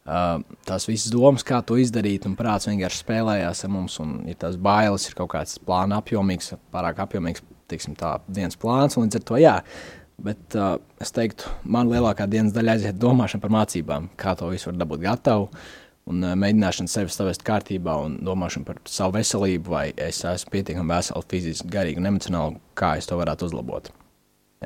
Uh, 0.01 0.41
tās 0.65 0.87
visas 0.89 1.13
domas, 1.13 1.45
kā 1.45 1.59
to 1.61 1.77
izdarīt, 1.77 2.25
un 2.25 2.33
prāts 2.37 2.65
vienkārši 2.65 3.03
spēlējās 3.03 3.65
ar 3.67 3.71
mums, 3.71 3.99
ir 4.25 4.37
tās 4.41 4.57
bailes, 4.57 5.05
ir 5.07 5.17
kaut 5.17 5.29
kāds 5.35 5.59
plāna 5.61 6.01
apjomīgs, 6.01 6.55
pārāk 6.73 7.03
apjomīgs 7.03 7.45
tiksim, 7.71 7.95
tā, 7.99 8.17
dienas 8.31 8.59
plāns, 8.59 8.97
līdz 8.99 9.19
ar 9.19 9.27
to 9.27 9.41
jā. 9.41 9.57
Bet 10.21 10.57
uh, 10.57 10.75
es 11.01 11.13
teiktu, 11.15 11.49
man 11.65 11.89
lielākā 11.89 12.27
dienas 12.29 12.53
daļa 12.53 12.75
aiziet 12.75 12.99
domāšana 13.01 13.41
par 13.41 13.53
mācībām, 13.55 14.11
kā 14.19 14.35
to 14.37 14.51
visu 14.51 14.69
var 14.69 14.77
dabūt 14.83 15.01
gatavu, 15.01 15.47
un 16.11 16.21
uh, 16.25 16.35
mēģināšana 16.37 16.91
sevi 16.91 17.13
savest 17.13 17.45
kārtībā, 17.47 17.95
un 18.05 18.19
domāšana 18.25 18.67
par 18.67 18.81
savu 18.89 19.15
veselību, 19.17 19.73
vai 19.73 19.87
es 19.95 20.21
esmu 20.27 20.53
pietiekami 20.53 20.93
vesels, 20.93 21.27
fiziski, 21.31 21.71
garīgi 21.73 22.03
un 22.03 22.11
emocionāli, 22.11 22.61
kā 22.77 22.93
es 22.99 23.09
to 23.09 23.17
varētu 23.17 23.49
uzlabot. 23.49 23.89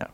Jā. 0.01 0.09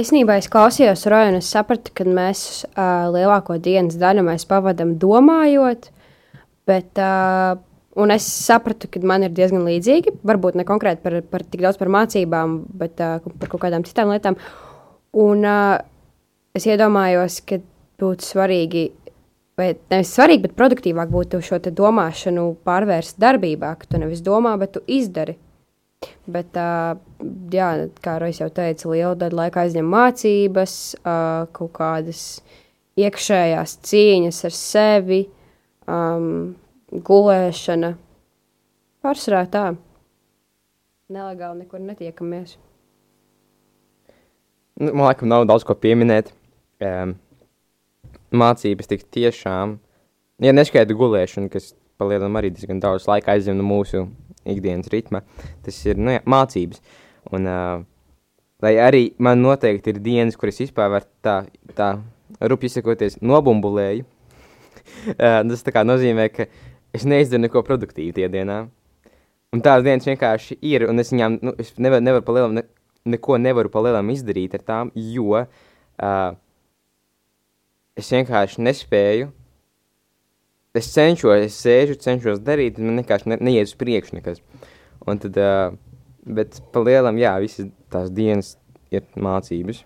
Īsnībā 0.00 0.40
es 0.40 0.50
klausījos 0.50 1.06
Roju, 1.12 1.36
un 1.36 1.38
es 1.38 1.52
sapratu, 1.54 1.94
ka 1.94 2.08
mēs 2.08 2.64
uh, 2.72 3.06
lielāko 3.14 3.60
dienas 3.62 4.00
daļu 4.02 4.26
pavadām 4.50 4.96
domājot, 4.98 5.92
bet 6.66 6.98
uh, 6.98 7.54
Un 7.98 8.12
es 8.14 8.26
sapratu, 8.30 8.86
ka 8.90 9.00
man 9.02 9.26
ir 9.26 9.32
diezgan 9.34 9.64
līdzīgi. 9.66 10.20
Varbūt 10.26 10.58
ne 10.58 10.64
konkrēti 10.68 11.02
par, 11.02 11.16
par 11.26 11.42
tik 11.42 11.64
daudz 11.64 11.80
par 11.80 11.90
mācībām, 11.90 12.60
bet 12.78 13.00
uh, 13.02 13.18
par 13.40 13.50
kaut 13.50 13.64
kādām 13.64 13.86
citām 13.88 14.12
lietām. 14.12 14.38
Un 15.18 15.42
uh, 15.42 15.80
es 16.54 16.68
iedomājos, 16.68 17.40
ka 17.48 17.58
būtu 17.98 18.28
svarīgi, 18.28 18.84
vai 19.58 19.72
nevis 19.90 20.12
svarīgi, 20.14 20.44
bet 20.46 20.54
produktīvāk 20.60 21.10
būtu 21.10 21.40
šo 21.42 21.58
domāšanu 21.66 22.52
pārvērst 22.66 23.18
darbībā, 23.18 23.74
ka 23.80 23.90
tu 23.90 24.02
nevis 24.04 24.22
domā, 24.22 24.54
bet 24.60 24.76
tu 24.76 24.84
izdari. 24.86 25.34
Bet, 26.30 26.54
uh, 26.54 26.94
jā, 27.50 27.72
kā 28.04 28.20
Rojas 28.22 28.38
jau 28.44 28.50
teica, 28.54 28.92
liela 28.92 29.18
daļa 29.18 29.40
laika 29.40 29.64
aizņem 29.64 29.90
mācības, 29.90 30.78
uh, 31.00 31.50
kaut 31.56 31.74
kādas 31.80 32.22
iekšējās 32.98 33.76
cīņas 33.90 34.40
ar 34.46 34.54
sevi. 34.54 35.20
Um, 35.88 36.54
gulēšana. 36.92 37.94
Pārsvarā 39.04 39.44
tā. 39.52 39.66
Nelegāli 41.08 41.64
nekur 41.64 41.80
netiekamies. 41.80 42.56
Nu, 44.78 44.92
man 44.92 45.08
liekas, 45.08 45.28
nav 45.28 45.46
daudz 45.48 45.64
ko 45.66 45.74
pieminēt. 45.78 46.30
Um, 46.84 47.16
mācības 48.30 48.90
tik 48.90 49.04
tiešām, 49.14 49.78
ja 50.44 50.54
neskaita 50.54 50.94
gulēšana, 50.96 51.50
kas 51.52 51.72
palielinām 51.98 52.36
arī 52.38 52.52
diezgan 52.54 52.80
daudz 52.82 53.08
laika 53.08 53.34
aizņem 53.34 53.58
no 53.58 53.66
mūsu 53.66 54.04
ikdienas 54.48 54.90
ritma, 54.92 55.24
tas 55.64 55.78
ir 55.88 55.98
nu, 55.98 56.12
jā, 56.14 56.22
mācības. 56.28 56.82
Un, 57.34 57.48
uh, 57.48 57.80
lai 58.64 58.74
arī 58.82 59.02
man 59.18 59.42
noteikti 59.42 59.94
ir 59.94 60.02
dienas, 60.04 60.38
kuras 60.38 60.60
vispār 60.62 60.92
var 60.92 61.08
tā, 61.24 61.40
tā 61.76 61.90
rupi 62.40 62.70
izsakoties, 62.70 63.18
nobumbulēju. 63.24 64.06
uh, 65.16 65.42
tas 65.50 65.66
nozīmē, 65.88 66.28
ka 66.32 66.48
es 66.94 67.06
neizdaru 67.08 67.44
neko 67.44 67.62
produktīvu 67.66 68.16
tie 68.16 68.28
dienā. 68.32 68.66
Un 69.54 69.62
tās 69.64 69.84
dienas 69.84 70.04
vienkārši 70.08 70.58
ir, 70.68 70.84
un 70.90 71.00
es 71.00 71.12
viņām 71.12 71.38
nu, 71.40 71.54
es 71.60 71.72
nevaru, 71.80 72.04
nevaru 72.04 72.24
palielam, 72.26 72.58
ne, 72.58 72.64
neko 73.08 73.38
nevaru 73.40 73.72
palielam 73.72 74.12
izdarīt 74.12 74.58
ar 74.58 74.64
tām, 74.66 74.92
jo 74.92 75.40
uh, 75.40 76.36
es 77.96 78.12
vienkārši 78.12 78.64
nespēju. 78.66 79.30
Es 80.76 80.90
cenšos, 80.92 81.46
es 81.46 81.56
sēžu, 81.64 81.96
cenšos 81.98 82.42
darīt, 82.44 82.76
man 82.82 83.00
vienkārši 83.00 83.32
ne, 83.32 83.38
neiet 83.48 83.70
uz 83.70 83.76
priekšu 83.80 84.18
nekas. 84.18 84.42
Un 85.08 85.20
tad, 85.22 85.38
uh, 85.40 85.72
bet 86.28 86.60
palielam, 86.74 87.16
jā, 87.20 87.32
visas 87.40 87.70
tās 87.92 88.12
dienas 88.12 88.56
ir 88.92 89.06
mācības. 89.16 89.80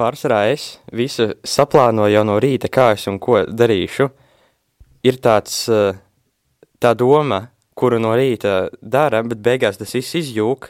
Pārsvarā 0.00 0.46
es 0.50 0.78
visu 0.96 1.28
saplānoju 1.44 2.14
jau 2.14 2.26
no 2.26 2.38
rīta, 2.42 2.70
kā 2.72 2.90
es 2.96 3.06
un 3.10 3.18
ko 3.22 3.44
darīšu. 3.46 4.08
Uh, 5.00 5.06
ir 5.06 5.20
tāds, 5.22 5.68
eh, 5.68 5.96
tā 6.80 6.94
doma, 6.96 7.48
kuru 7.76 8.00
no 8.00 8.12
rīta 8.16 8.70
dara, 8.82 9.22
bet 9.22 9.40
beigās 9.40 9.78
tas 9.80 9.94
viss 9.96 10.16
izjūg, 10.20 10.68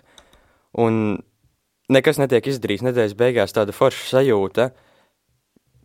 un 0.78 1.22
nekas 1.90 2.20
netiek 2.22 2.46
izdarīts. 2.46 2.84
Nedēļas 2.87 3.18
beigās 3.18 3.54
tāda 3.56 3.75
forša 3.75 4.06
sajūta, 4.14 4.70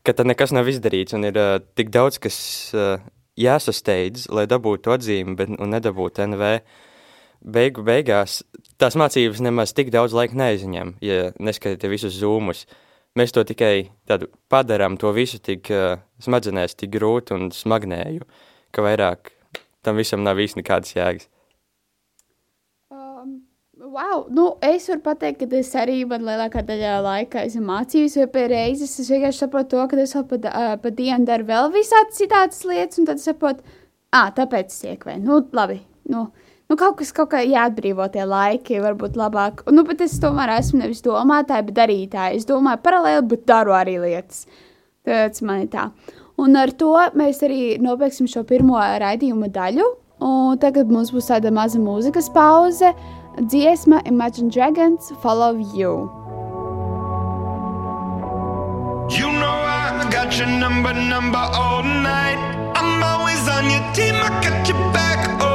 ka 0.05 0.13
tad 0.13 0.29
nekas 0.29 0.53
nav 0.53 0.69
izdarīts, 0.69 1.15
un 1.17 1.25
ir 1.25 1.37
uh, 1.37 1.59
tik 1.75 1.89
daudz, 1.89 2.19
kas 2.21 2.37
uh, 2.77 3.01
jāsasteidz, 3.41 4.29
lai 4.29 4.45
dabūtu 4.45 4.93
atzīmi, 4.93 5.35
bet 5.35 5.49
un 5.57 5.73
nedabūtu 5.73 6.27
NV. 6.29 6.59
Beigu 7.45 7.83
beigās 7.85 8.43
tās 8.81 8.95
mācības 8.97 9.41
nemaz 9.41 9.73
tik 9.73 9.91
daudz 9.93 10.13
laika 10.13 10.37
neizņem, 10.37 10.95
ja 11.01 11.31
neskatītu 11.37 11.89
visus 11.89 12.15
zūmus. 12.21 12.65
Mēs 13.15 13.31
to 13.31 13.45
tikai 13.47 13.93
padarām, 14.51 14.97
to 14.99 15.07
visu 15.15 15.39
tik 15.39 15.69
uh, 15.71 16.01
smadzenēs, 16.19 16.75
tik 16.75 16.91
grūti 16.97 17.31
un 17.31 17.47
smagnēju, 17.55 18.25
ka 18.75 18.83
vairāk 18.83 19.31
tam 19.87 20.01
visam 20.01 20.25
nav 20.25 20.41
īsti 20.43 20.59
nekādas 20.59 20.91
jēgas. 20.97 21.29
Um, 22.91 23.37
wow, 23.79 24.25
nu, 24.35 24.49
es 24.59 24.89
varu 24.91 25.03
pateikt, 25.05 25.45
ka 25.45 25.61
es 25.61 25.71
arī 25.79 26.01
man 26.09 26.27
lielākā 26.27 26.65
daļa 26.67 26.97
laika 27.05 27.45
esmu 27.47 27.63
mācījis, 27.69 28.17
vai 28.19 28.27
pie 28.33 28.45
reizes 28.51 28.97
es 28.99 29.13
vienkārši 29.13 29.45
saprotu 29.45 29.77
to, 29.77 29.87
ka 29.93 30.01
es 30.03 30.15
vēl 30.17 30.27
pa, 30.33 30.41
uh, 30.51 30.75
pa 30.83 30.93
dienu 30.99 31.29
daru 31.29 31.47
vēl 31.47 31.71
visādas 31.77 32.19
citādas 32.19 32.65
lietas, 32.67 32.99
un 32.99 33.07
tad 33.13 33.23
saprotu, 33.23 33.63
ah, 34.11 34.27
tāpēc 34.35 34.75
es 34.75 34.89
iekvēju. 34.91 35.23
Nu, 35.23 35.39
labi, 35.55 35.79
nu, 36.11 36.27
nu, 36.69 36.77
kaut 36.79 36.97
kas 36.99 37.13
kaut 37.15 37.31
kā 37.33 37.41
jāatbrīvo 37.45 38.07
tie 38.13 38.25
laiki, 38.27 38.81
varbūt 38.83 39.17
labāk. 39.19 39.65
Nu, 39.71 39.85
bet 39.87 40.03
es 40.05 40.17
tomēr 40.21 40.55
esmu 40.59 40.83
nevis 40.83 41.03
domātāja, 41.05 41.65
bet 41.67 41.77
darītāja. 41.81 42.35
Es 42.37 42.47
domāju 42.49 42.81
paralēli, 42.85 43.25
bet 43.33 43.45
daru 43.49 43.75
arī 43.77 43.97
lietas. 44.01 44.45
Tas 45.05 45.43
man 45.45 45.65
ir 45.65 45.69
tā. 45.73 45.89
Un 46.41 46.57
ar 46.59 46.73
to 46.75 46.91
mēs 47.15 47.43
arī 47.45 47.77
nobeigsim 47.79 48.27
šo 48.27 48.43
pirmo 48.47 48.79
raidījuma 48.79 49.51
daļu. 49.53 49.85
Un 50.25 50.59
tagad 50.59 50.91
mums 50.91 51.11
būs 51.13 51.29
tāda 51.29 51.51
maza 51.53 51.79
mūzikas 51.79 52.31
pauze. 52.33 52.91
Dziesma 53.35 54.01
Imagine 54.07 54.49
Dragons 54.49 55.11
Follow 55.21 55.59
You. 55.75 56.07
You 59.11 59.31
know 59.31 59.57
I 59.75 60.07
got 60.09 60.37
your 60.37 60.47
number, 60.47 60.93
number 60.93 61.37
all 61.37 61.83
night. 61.83 62.39
I'm 62.75 63.03
always 63.03 63.47
on 63.47 63.69
your 63.69 63.83
team, 63.93 64.15
I 64.15 64.29
got 64.41 64.67
your 64.67 64.79
back, 64.93 65.29
alright. 65.41 65.54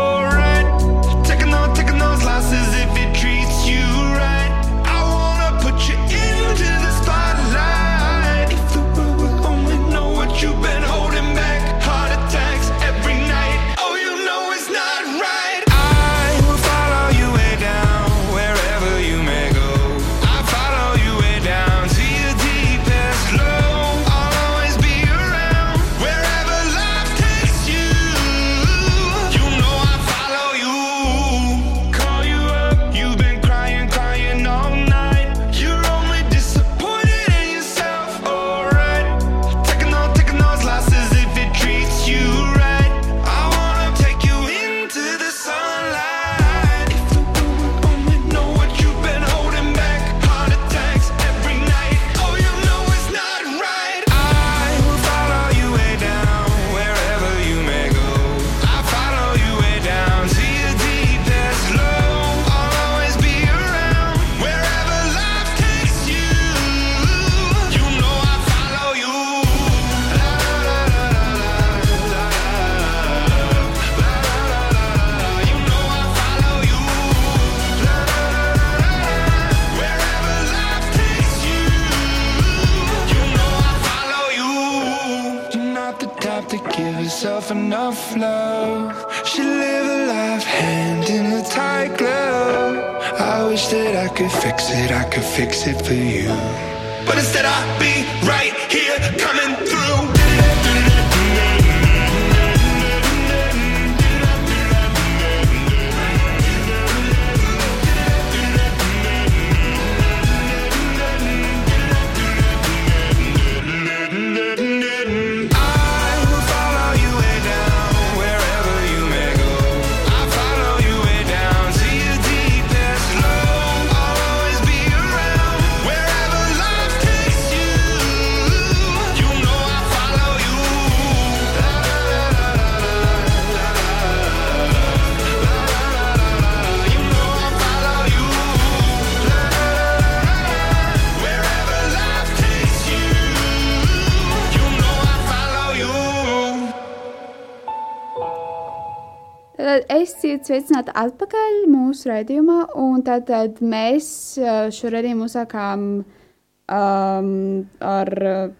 Esiet 150.40 150.64
sveicināti 150.64 150.92
atpakaļ 150.96 151.66
mūsu 151.68 152.08
raidījumā, 152.08 152.70
tātad 153.04 153.60
mēs 153.60 154.38
šo 154.72 154.90
raidījumu 154.92 155.26
uzsākām 155.26 155.82
um, 156.00 157.66
ar 157.80 158.10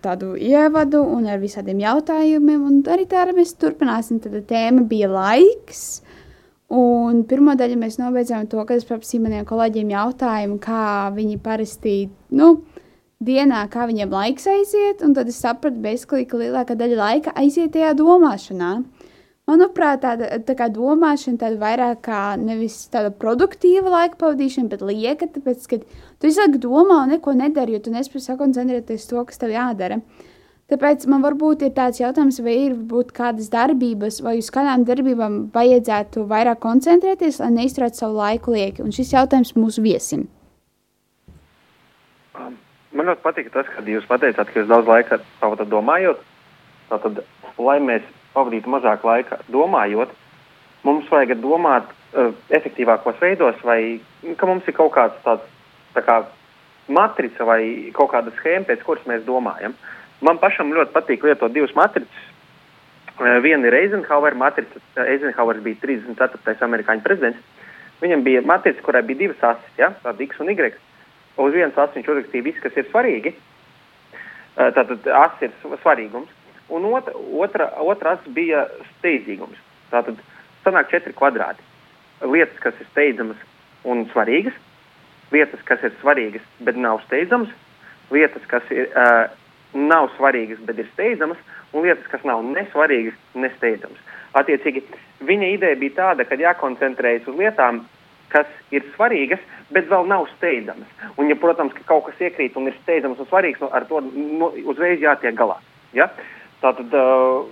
tādu 0.03 0.35
ievadu 0.37 1.01
un 1.01 1.27
ar 1.27 1.41
visādiem 1.41 1.81
jautājumiem, 1.81 2.83
arī 2.87 3.07
tā 3.09 3.25
arī 3.25 3.39
mēs 3.41 3.55
turpināsim. 3.57 4.21
Tad 4.21 4.37
tēma 4.51 4.85
bija 4.89 5.09
laiks, 5.09 6.03
un 6.69 7.25
pirmo 7.25 7.57
daļu 7.57 7.81
mēs 7.81 7.99
nobeidzām 8.01 8.49
to, 8.51 8.61
ka 8.65 8.77
es 8.77 8.85
paprasīju 8.85 9.25
maniem 9.25 9.49
kolēģiem 9.49 9.95
jautājumu, 9.97 10.61
kā 10.61 11.11
viņi 11.17 11.41
parasti, 11.41 11.97
nu, 12.37 12.59
dienā, 13.25 13.65
kā 13.73 13.89
viņiem 13.89 14.13
laiks 14.13 14.49
aiziet, 14.53 15.05
un 15.07 15.17
tad 15.17 15.33
es 15.33 15.41
sapratu, 15.41 15.81
ka 16.05 16.45
lielākā 16.45 16.77
daļa 16.77 17.05
laika 17.05 17.37
aiziet 17.41 17.73
tajā 17.73 17.95
domāšanā. 17.97 18.81
Manuprāt, 19.51 20.03
tāda 20.05 20.29
tā 20.47 20.55
kā 20.55 20.69
domāšana, 20.71 21.41
tāda 21.41 21.59
vairāk 21.59 22.03
kā 22.07 22.23
nevis 22.39 22.85
tāda 22.93 23.11
produktīva 23.11 23.91
laika 23.91 24.19
pavadīšana, 24.21 24.71
bet 24.71 24.85
lieka, 24.87 25.27
tāpēc, 25.35 25.65
ka 25.71 25.79
tu 26.23 26.31
laiku 26.31 26.61
domā 26.63 27.01
un 27.05 27.17
neko 27.17 27.35
nedari, 27.35 27.75
jo 27.75 27.81
tu 27.87 27.95
nespēj 27.95 28.29
sakoncentrēties 28.29 29.09
to, 29.11 29.25
kas 29.27 29.41
tev 29.43 29.55
jādara. 29.55 29.99
Tāpēc 30.71 31.03
man 31.11 31.25
varbūt 31.25 31.65
ir 31.67 31.73
tāds 31.75 31.99
jautājums, 31.99 32.37
vai 32.47 32.53
ir 32.69 32.77
kādas 33.17 33.49
darbības, 33.51 34.21
vai 34.23 34.37
uz 34.39 34.53
kādām 34.55 34.85
darbībām 34.87 35.41
vajadzētu 35.51 36.29
vairāk 36.31 36.61
koncentrēties, 36.63 37.41
lai 37.43 37.51
neizturētu 37.57 38.05
savu 38.05 38.21
laiku 38.21 38.55
lieki. 38.55 38.85
Un 38.85 38.95
šis 38.95 39.11
jautājums 39.17 39.57
mūsu 39.59 39.83
viesim. 39.83 40.29
Man 42.95 43.11
ļoti 43.11 43.25
patīk 43.25 43.51
tas, 43.51 43.67
ka 43.75 43.83
jūs 43.83 44.07
pateicāt, 44.07 44.47
ka 44.47 44.63
jūs 44.63 44.71
daudz 44.71 44.87
laika 44.91 45.19
pavadat 45.43 45.73
domājot. 45.75 46.23
Tātad, 46.93 47.19
lai 47.59 47.79
mēs 47.83 48.07
pavadītu 48.35 48.71
mazāk 48.71 49.05
laika 49.07 49.41
domājot, 49.53 50.13
mums 50.87 51.09
vajag 51.13 51.39
domāt 51.43 51.89
uh, 51.91 52.33
efektīvākos 52.57 53.21
veidos, 53.23 53.59
vai 53.67 54.01
ka 54.39 54.49
mums 54.49 54.69
ir 54.69 54.77
kaut 54.77 54.95
kāds 54.97 55.19
tāds 55.25 55.47
tā 55.95 56.05
kā 56.07 56.21
matrica 56.91 57.47
vai 57.47 57.63
kaut 57.95 58.13
kāda 58.15 58.33
schēma, 58.39 58.67
pēc 58.69 58.85
kuras 58.87 59.07
mēs 59.11 59.25
domājam. 59.27 59.75
Man 60.25 60.39
pašam 60.43 60.73
ļoti 60.75 60.95
patīk 60.95 61.25
lietot 61.25 61.53
divas 61.55 61.75
matricas. 61.79 62.27
Uh, 63.21 63.39
viena 63.45 63.69
ir 63.69 63.77
Eizenhower 63.83 64.37
matrica. 64.39 64.83
Eizenhower 65.07 65.61
bija 65.65 65.83
34. 65.83 66.57
amerikāņu 66.67 67.05
prezidents. 67.07 67.43
Viņam 68.01 68.23
bija 68.25 68.41
matrica, 68.49 68.81
kurai 68.85 69.03
bija 69.05 69.27
divas 69.27 69.43
asis, 69.53 69.73
ja? 69.77 69.91
tāda 70.05 70.25
X 70.25 70.41
un 70.41 70.49
Y. 70.55 70.73
Uz 71.41 71.55
vienas 71.55 71.77
asis 71.79 71.99
viņš 71.99 72.09
uzrakstīja 72.13 72.47
visu, 72.47 72.63
kas 72.65 72.79
ir 72.81 72.89
svarīgi. 72.89 73.35
Tātad 74.57 75.05
asis 75.21 75.47
ir 75.47 75.53
sv- 75.61 75.79
svarīgums. 75.85 76.33
Un 76.71 76.87
otra, 76.95 77.15
otra, 77.35 77.67
otra 77.83 78.15
asis 78.17 78.33
bija 78.35 78.65
steidzīgums. 78.99 79.59
Tātad 79.91 80.21
sanāk 80.65 80.91
četri 80.93 81.15
kvadrāti. 81.17 81.65
Lietas, 82.23 82.59
kas 82.63 82.77
ir 82.81 82.89
steidzamas 82.93 83.41
un 83.89 84.05
svarīgas, 84.13 84.57
lietas, 85.33 85.63
kas 85.65 85.83
ir 85.87 85.95
svarīgas, 86.01 86.45
bet 86.61 86.77
nav 86.77 87.01
steidzamas, 87.07 87.53
lietas, 88.13 88.45
kas 88.51 88.67
ir, 88.75 88.91
uh, 88.93 89.31
nav 89.75 90.11
svarīgas, 90.17 90.61
bet 90.67 90.79
ir 90.83 90.89
steidzamas, 90.93 91.39
un 91.73 91.87
lietas, 91.87 92.07
kas 92.11 92.25
nav 92.29 92.43
nesvarīgas, 92.45 93.17
nesteidzamas. 93.35 94.03
Attiecīgi, 94.39 94.83
viņa 95.27 95.55
ideja 95.57 95.79
bija 95.79 95.97
tāda, 95.97 96.27
ka 96.27 96.39
jākoncentrējas 96.39 97.29
uz 97.31 97.39
lietām, 97.39 97.85
kas 98.31 98.51
ir 98.75 98.85
svarīgas, 98.95 99.43
bet 99.75 99.89
vēl 99.91 100.07
nav 100.11 100.29
steidzamas. 100.37 100.91
Un, 101.17 101.31
ja, 101.31 101.39
protams, 101.39 101.75
ka 101.75 101.87
kaut 101.89 102.07
kas 102.09 102.21
iekrīt 102.29 102.59
un 102.59 102.71
ir 102.71 102.77
steidzams 102.83 103.19
un 103.19 103.29
svarīgs, 103.31 103.63
nu, 103.63 103.71
ar 103.75 103.87
to 103.91 104.03
nu, 104.07 104.53
uzreiz 104.71 105.03
jātiek 105.03 105.35
galā. 105.39 105.59
Ja? 105.97 106.11
Tātad 106.61 106.97
uh, 106.97 107.47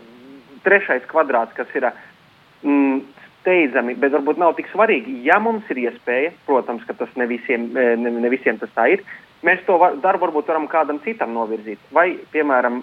trešais 0.65 1.07
kvadrāts, 1.09 1.55
kas 1.57 1.71
ir 1.79 1.87
mm, 1.89 3.01
steidzami, 3.41 3.97
bet 4.01 4.13
varbūt 4.17 4.41
nav 4.41 4.57
tik 4.59 4.69
svarīgi. 4.73 5.21
Ja 5.27 5.39
mums 5.43 5.69
ir 5.73 5.83
iespēja, 5.87 6.35
protams, 6.47 6.85
ka 6.89 6.97
tas 6.99 7.15
ne 7.17 7.29
visiem, 7.31 7.71
ne, 7.73 8.13
ne 8.13 8.33
visiem 8.33 8.61
tas 8.61 8.73
tā 8.77 8.89
ir, 8.95 9.05
mēs 9.47 9.65
to 9.67 9.79
var, 9.81 9.97
darbu 10.03 10.29
varbūt 10.29 10.53
varam 10.53 10.69
kādam 10.71 11.01
citam 11.05 11.33
novirzīt. 11.37 11.81
Vai, 11.95 12.11
piemēram, 12.35 12.83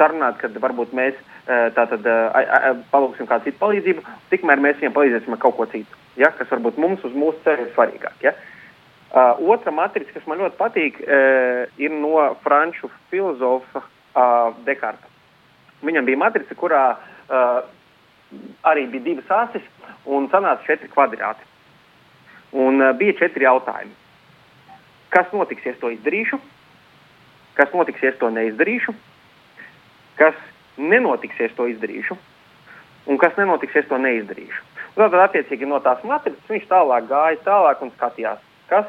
sarunāt, 0.00 0.40
kad 0.42 0.56
varbūt 0.60 0.96
mēs 0.96 1.18
tātad 1.76 2.02
palūgsim 2.90 3.28
kādu 3.28 3.46
citu 3.46 3.60
palīdzību, 3.60 4.02
tikmēr 4.32 4.60
mēs 4.64 4.80
viņiem 4.80 4.96
palīdzēsim 4.96 5.36
ar 5.36 5.42
kaut 5.44 5.56
ko 5.60 5.68
citu, 5.70 6.00
ja? 6.18 6.32
kas 6.34 6.50
varbūt 6.50 6.80
mums 6.82 7.04
uz 7.06 7.14
mūsu 7.14 7.38
ceļa 7.44 7.68
ir 7.68 7.74
svarīgāk. 7.76 8.18
Ja? 8.24 8.34
Uh, 9.16 9.38
otra 9.54 9.70
matrica, 9.72 10.10
kas 10.12 10.24
man 10.26 10.42
ļoti 10.42 10.58
patīk, 10.58 10.96
uh, 11.00 11.62
ir 11.80 11.92
no 11.94 12.18
franču 12.42 12.90
filozofa 13.12 13.80
uh, 13.80 14.50
Dekarta. 14.66 15.06
Viņam 15.86 16.08
bija 16.08 16.20
matrica, 16.20 16.56
kurā 16.58 16.82
uh, 16.96 17.60
arī 18.66 18.86
bija 18.90 19.06
divas 19.10 19.30
asis 19.30 19.66
un 20.04 20.28
sanāca 20.32 20.66
četri 20.66 20.90
kvadrāti. 20.92 21.46
Un 22.56 22.82
uh, 22.82 22.92
bija 22.98 23.16
četri 23.20 23.46
jautājumi. 23.46 23.94
Kas 25.14 25.32
notiks, 25.32 25.64
ja 25.64 25.74
es 25.74 25.80
to 25.80 25.90
izdarīšu? 25.94 26.38
Kas 27.56 27.72
notiks, 27.72 28.02
ja 28.02 28.12
es 28.12 28.18
to 28.20 28.28
neizdarīšu? 28.32 28.92
Kas 30.18 30.36
nenotiks, 30.76 31.38
ja 31.40 31.48
es 31.48 31.54
to 31.56 31.68
izdarīšu? 31.70 32.16
Un 33.06 33.20
kas 33.22 33.36
nenotiks, 33.38 33.76
ja 33.76 33.84
es 33.84 33.88
to 33.88 33.98
neizdarīšu? 34.02 34.64
Un 34.96 35.04
tad, 35.04 35.18
attiecīgi, 35.28 35.68
no 35.68 35.78
tās 35.84 36.02
matricas 36.08 36.50
viņš 36.50 36.66
tālāk 36.70 37.08
gāja 37.10 37.40
tālāk 37.46 37.82
un 37.84 37.92
skatījās, 37.94 38.42
kas 38.70 38.88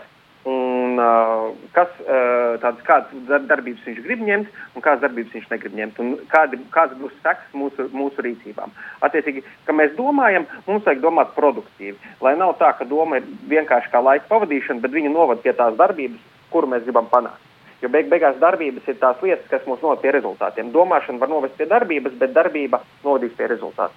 un 0.97 1.03
uh, 1.03 1.55
kas, 1.71 1.89
uh, 2.01 2.57
tādas, 2.61 2.81
kādas 2.85 3.25
dar- 3.27 3.45
darbības 3.49 3.85
viņš 3.85 4.01
grib 4.05 4.21
ņemt 4.25 4.47
un 4.75 4.81
kādas 4.81 5.03
darbības 5.05 5.33
viņš 5.35 5.49
negrib 5.51 5.75
ņemt, 5.77 5.99
un 6.01 6.13
kādi, 6.31 6.59
kādas 6.73 6.97
būs 6.97 7.13
sekas 7.21 7.53
mūsu, 7.53 7.87
mūsu 7.93 8.25
rīcībām. 8.25 8.73
Attiecīgi, 9.05 9.43
ka 9.65 9.75
mēs 9.77 9.93
domājam, 9.97 10.47
mums 10.67 10.85
vajag 10.87 11.03
domāt 11.03 11.35
produktīvi, 11.37 11.97
lai 12.21 12.35
nav 12.37 12.57
tā, 12.61 12.73
ka 12.77 12.85
doma 12.85 13.21
ir 13.21 13.29
vienkārši 13.51 13.93
kā 13.93 14.01
laika 14.01 14.29
pavadīšana, 14.31 14.81
bet 14.81 14.95
viņa 14.97 15.13
novad 15.13 15.43
pie 15.45 15.53
tās 15.53 15.77
darbības, 15.77 16.19
kuru 16.51 16.73
mēs 16.73 16.85
gribam 16.87 17.09
panākt. 17.13 17.43
Jo 17.81 17.91
beig 17.93 18.09
beigās 18.09 18.39
darbības 18.41 18.87
ir 18.89 18.97
tās 18.97 19.19
lietas, 19.21 19.45
kas 19.51 19.65
mūs 19.69 19.83
noved 19.85 20.01
pie 20.01 20.09
rezultātiem. 20.15 20.71
Domāšana 20.73 21.21
var 21.21 21.29
novest 21.29 21.59
pie 21.59 21.67
darbības, 21.69 22.15
bet 22.17 22.33
darbība 22.33 22.81
novadīs 23.03 23.35
pie 23.37 23.51
rezultātu. 23.51 23.93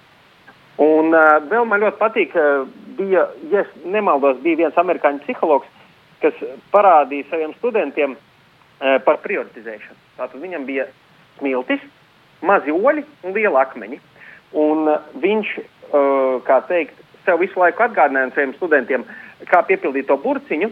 Un 0.81 1.09
uh, 1.13 1.41
vēl 1.49 1.65
man 1.67 1.81
ļoti 1.81 1.97
patīk, 1.97 2.35
uh, 2.37 2.67
bija, 2.97 3.25
ja 3.49 3.65
nemaldos, 3.89 4.37
bija 4.45 4.61
viens 4.61 4.77
amerikāņu 4.77 5.25
psihologs, 5.25 5.67
kas 6.21 6.37
parādīja 6.73 7.29
saviem 7.29 7.55
studentiem 7.57 8.15
uh, 8.15 8.97
par 9.05 9.21
prioritizēšanu. 9.25 9.99
Tātad 10.19 10.41
viņam 10.41 10.67
bija 10.69 10.87
smiltis, 11.39 11.83
mazi 12.45 12.73
oļi 12.73 13.05
un 13.25 13.35
lieli 13.37 13.61
akmeņi. 13.63 14.01
Un 14.61 14.87
uh, 14.91 15.11
viņš, 15.23 15.53
uh, 15.59 16.39
kā 16.47 16.61
teikt, 16.69 16.97
sev 17.25 17.41
visu 17.41 17.59
laiku 17.61 17.85
atgādināja 17.85 18.33
saviem 18.35 18.55
studentiem, 18.57 19.05
kā 19.49 19.61
piepildīt 19.67 20.07
to 20.09 20.17
burciņu 20.21 20.71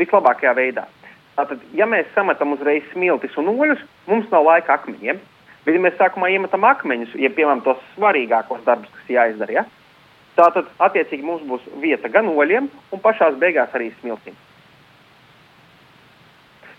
vislabākajā 0.00 0.52
veidā. 0.58 0.86
Tātad, 1.36 1.60
ja 1.76 1.86
mēs 1.88 2.08
sametam 2.16 2.52
uzreiz 2.56 2.84
smiltis 2.92 3.36
un 3.40 3.52
oļus, 3.52 3.80
mums 4.08 4.26
nav 4.32 4.44
laika 4.48 4.76
akmeņiem. 4.76 5.20
Bet, 5.62 5.76
ja 5.76 5.80
mēs 5.80 5.94
sākumā 6.00 6.32
iemetam 6.34 6.64
akmeņus, 6.66 7.14
ja 7.22 7.30
piemēram 7.30 7.62
tos 7.62 7.78
svarīgākos 7.94 8.64
darbus, 8.66 8.90
kas 8.96 9.12
jāizdara, 9.14 9.60
ja? 9.60 9.64
Tātad, 10.38 10.70
attiecīgi, 10.82 11.24
mums 11.26 11.44
būs 11.48 11.68
vieta 11.82 12.10
gan 12.12 12.30
oļiem, 12.32 12.70
un 12.92 13.04
pašās 13.04 13.38
beigās 13.40 13.74
arī 13.76 13.92
smiltīm. 14.00 14.36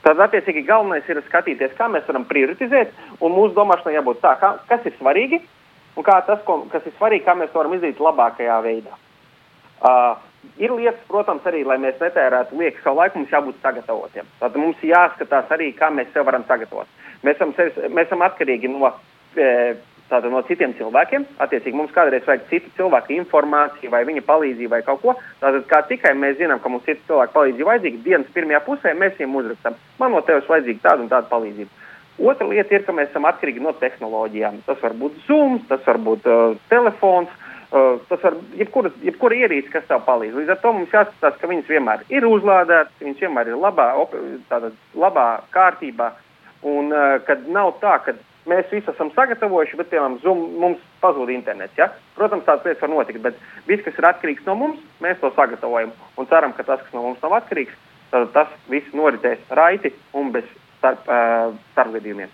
Tad, 0.04 0.20
attiecīgi, 0.20 0.66
galvenais 0.68 1.08
ir 1.08 1.22
skatīties, 1.30 1.78
kā 1.78 1.88
mēs 1.92 2.08
varam 2.10 2.26
prioritizēt, 2.28 2.92
un 3.24 3.32
mūsu 3.38 3.56
domāšanai 3.56 3.96
jābūt 3.96 4.20
tā, 4.24 4.34
kā, 4.42 4.50
kas 4.68 4.84
ir 4.90 4.98
svarīgi, 4.98 5.40
un 5.96 6.04
kā 6.04 6.18
tas, 6.28 6.42
ko, 6.48 6.60
kas 6.74 6.84
ir 6.90 6.96
svarīgi, 6.98 7.24
kā 7.24 7.38
mēs 7.40 7.54
to 7.54 7.62
varam 7.62 7.78
izdarīt 7.78 8.02
labākajā 8.04 8.58
veidā. 8.66 8.98
Uh, 9.84 10.18
ir 10.60 10.74
lietas, 10.76 11.00
protams, 11.08 11.46
arī, 11.48 11.64
lai 11.68 11.78
mēs 11.80 12.02
netērētu 12.02 12.60
lieku 12.60 12.84
savu 12.84 13.00
laiku, 13.00 13.22
mums 13.22 13.32
jābūt 13.32 13.64
sagatavotiem. 13.64 14.28
Tad 14.42 14.60
mums 14.60 14.84
jāskatās 14.84 15.56
arī, 15.56 15.72
kā 15.78 15.90
mēs 15.94 16.12
sev 16.14 16.28
varam 16.28 16.44
sagatavot. 16.50 16.90
Mēs 17.24 17.40
esam, 17.40 17.56
mēs 17.96 18.10
esam 18.10 18.24
atkarīgi 18.28 18.72
no, 18.72 18.92
e, 19.36 19.50
tātad, 20.14 20.32
no 20.32 20.44
citiem 20.48 20.76
cilvēkiem. 20.78 21.26
Attiecīgi, 21.44 21.78
mums 21.78 21.94
kādreiz 21.96 22.26
vajag 22.30 22.48
citu 22.52 22.72
cilvēku 22.78 23.16
informāciju, 23.18 23.92
vai 23.94 24.04
viņa 24.08 24.26
palīdzību, 24.30 24.72
vai 24.76 24.84
kaut 24.86 25.02
ko. 25.04 25.16
Tātad, 25.42 25.66
kā 25.70 25.82
tikai 25.90 26.14
mēs 26.18 26.38
zinām, 26.42 26.62
ka 26.62 26.72
mums 26.72 26.86
citu 26.88 27.02
cilvēku 27.10 27.36
palīdzība 27.38 27.72
vajadzīga, 27.72 28.04
dienas 28.06 28.36
pirmajā 28.36 28.62
pusē 28.68 28.94
mēs 28.98 29.18
viņiem 29.18 29.40
uzrakstam, 29.42 29.80
man 30.02 30.14
no 30.14 30.22
tevis 30.28 30.50
vajadzīga 30.50 30.86
tāda 30.86 31.06
un 31.06 31.12
tāda 31.12 31.32
palīdzība. 31.34 31.80
Otra 32.22 32.46
lieta 32.46 32.76
ir, 32.76 32.84
ka 32.86 32.94
mēs 32.94 33.10
esam 33.10 33.26
atkarīgi 33.26 33.64
no 33.64 33.74
tehnoloģijām. 33.82 34.60
Tas 34.68 34.82
var 34.84 34.94
būt 34.98 35.16
Zoom, 35.26 35.58
tas 35.70 35.82
var 35.88 35.98
būt 35.98 36.28
uh, 36.30 36.44
telefons, 36.70 37.32
uh, 37.72 37.96
tas 38.10 38.22
var 38.22 38.38
būt 38.38 38.60
jebkura, 38.60 38.92
jebkura 39.02 39.40
ierīce, 39.40 39.72
kas 39.74 39.88
tev 39.90 40.04
palīdz. 40.06 40.36
Līdz 40.38 40.54
ar 40.54 40.60
to 40.62 40.74
mums 40.78 40.94
jāskatās, 40.94 41.40
ka 41.42 41.50
viņas 41.50 41.72
vienmēr 41.74 42.04
ir 42.14 42.28
uzlādētas, 42.30 43.00
viņas 43.02 43.26
vienmēr 43.26 43.50
ir 43.50 43.58
labā, 43.58 43.88
tātad, 44.52 44.78
labā 44.94 45.28
kārtībā. 45.56 46.12
Un 46.70 46.94
uh, 46.94 47.18
kad 47.26 47.50
nav 47.50 47.74
tā, 47.82 47.98
ka 48.06 48.14
mēs 48.50 48.70
visi 48.72 48.90
esam 48.92 49.12
sagatavojuši, 49.16 49.80
bet, 49.80 49.90
piemēram, 49.92 50.20
Zoom 50.24 50.44
mums 50.62 50.84
pazūd 51.04 51.32
internets. 51.34 51.78
Ja? 51.80 51.90
Protams, 52.18 52.46
tādas 52.48 52.68
lietas 52.68 52.84
var 52.84 52.94
notikt, 52.94 53.22
bet 53.24 53.40
viss, 53.70 53.84
kas 53.86 53.98
ir 54.00 54.10
atkarīgs 54.10 54.46
no 54.48 54.58
mums, 54.60 54.84
mēs 55.04 55.20
to 55.22 55.32
sagatavojam. 55.38 55.94
Un 56.20 56.30
ceram, 56.32 56.56
ka 56.58 56.66
tas, 56.68 56.84
kas 56.84 56.96
no 56.96 57.06
mums 57.08 57.24
nav 57.24 57.38
atkarīgs, 57.40 57.76
tad 58.12 58.32
tas 58.36 58.56
viss 58.72 58.96
noritēs 58.96 59.44
raiti 59.58 59.94
un 60.18 60.34
bez 60.36 60.48
starp, 60.80 61.08
uh, 61.08 61.54
starpgadījumiem. 61.74 62.32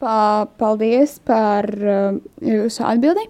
Pa, 0.00 0.46
paldies 0.56 1.18
par 1.28 1.66
uh, 1.76 2.14
jūsu 2.40 2.86
atbildi. 2.88 3.26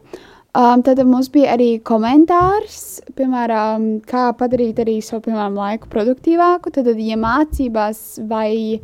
Um, 0.51 0.83
tad 0.83 0.99
mums 1.07 1.29
bija 1.31 1.53
arī 1.55 1.77
komentārs, 1.87 2.99
piemēram, 3.15 4.01
kā 4.03 4.33
padarīt 4.39 4.81
arī 4.83 4.97
savu 5.03 5.29
piemēram, 5.29 5.55
laiku 5.55 5.91
produktīvāku. 5.93 6.73
Tad, 6.75 6.91
ja 6.99 7.19
mācībās 7.19 8.01
vai 8.31 8.81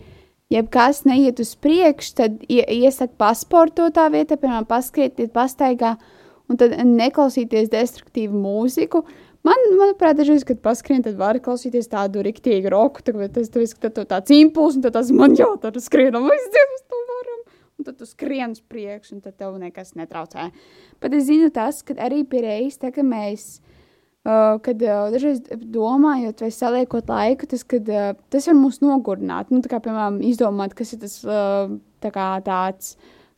jebkas 0.53 1.05
neiet 1.07 1.41
uz 1.43 1.55
priekšu, 1.59 2.15
tad 2.21 2.43
ie, 2.49 2.63
iesaka 2.83 3.15
pasportot 3.19 3.97
tā 3.97 4.07
vietā, 4.15 4.39
piemēram, 4.39 4.67
paskrietiet 4.69 5.33
pastaigā 5.35 5.97
un 6.47 6.61
tad 6.61 6.77
neklausīties 6.87 7.73
destruktīvu 7.73 8.39
mūziku. 8.39 9.03
Man, 9.47 9.63
manuprāt, 9.79 10.17
dažreiz, 10.19 10.43
kad 10.47 10.59
paskrien, 10.63 11.05
tad 11.07 11.19
var 11.19 11.39
klausīties 11.43 11.87
tādu 11.91 12.23
riktīgu 12.27 12.71
roku, 12.73 13.03
tad 13.07 13.19
tas 13.35 13.51
tas 13.53 13.75
ir 13.77 13.93
tāds 13.95 14.35
impulss, 14.35 14.79
un 14.79 14.87
tad 14.87 14.97
tas 14.97 15.13
man 15.15 15.37
jādara 15.39 15.83
skrienam, 15.83 16.27
vai 16.27 16.39
es 16.39 16.49
dzirdu, 16.51 16.81
to 16.91 17.03
varam. 17.13 17.45
Un 17.77 17.87
tad 17.87 17.99
tu 18.01 18.09
skrien 18.09 18.57
uz 18.57 18.63
priekšu, 18.65 19.19
un 19.19 19.23
tad 19.23 19.37
tev 19.39 19.55
nekas 19.61 19.95
netraucē. 19.99 20.49
Bet 21.03 21.15
es 21.15 21.29
zinu 21.29 21.53
tas, 21.55 21.83
ka 21.87 21.95
arī 22.09 22.25
pie 22.27 22.43
reizes, 22.43 22.81
tā, 22.83 22.91
ka 22.95 23.05
mēs, 23.07 23.61
uh, 24.27 24.57
kad 24.63 24.83
uh, 24.83 25.09
dažreiz 25.15 25.43
domājot 25.73 26.43
vai 26.45 26.53
saliekot 26.55 27.11
laiku, 27.11 27.49
tas, 27.51 27.65
kad, 27.69 27.89
uh, 27.89 28.15
tas 28.33 28.49
var 28.51 28.59
mūs 28.59 28.83
nogurināt. 28.85 29.53
Nu, 29.55 29.63
kā, 29.65 29.81
piemēram, 29.83 30.21
izdomāt, 30.27 30.75
kas 30.79 30.97
ir 30.97 31.05
tas 31.05 31.21
uh, 31.25 31.77
tā 32.05 32.13
kā 32.15 32.33
tāds 32.47 32.97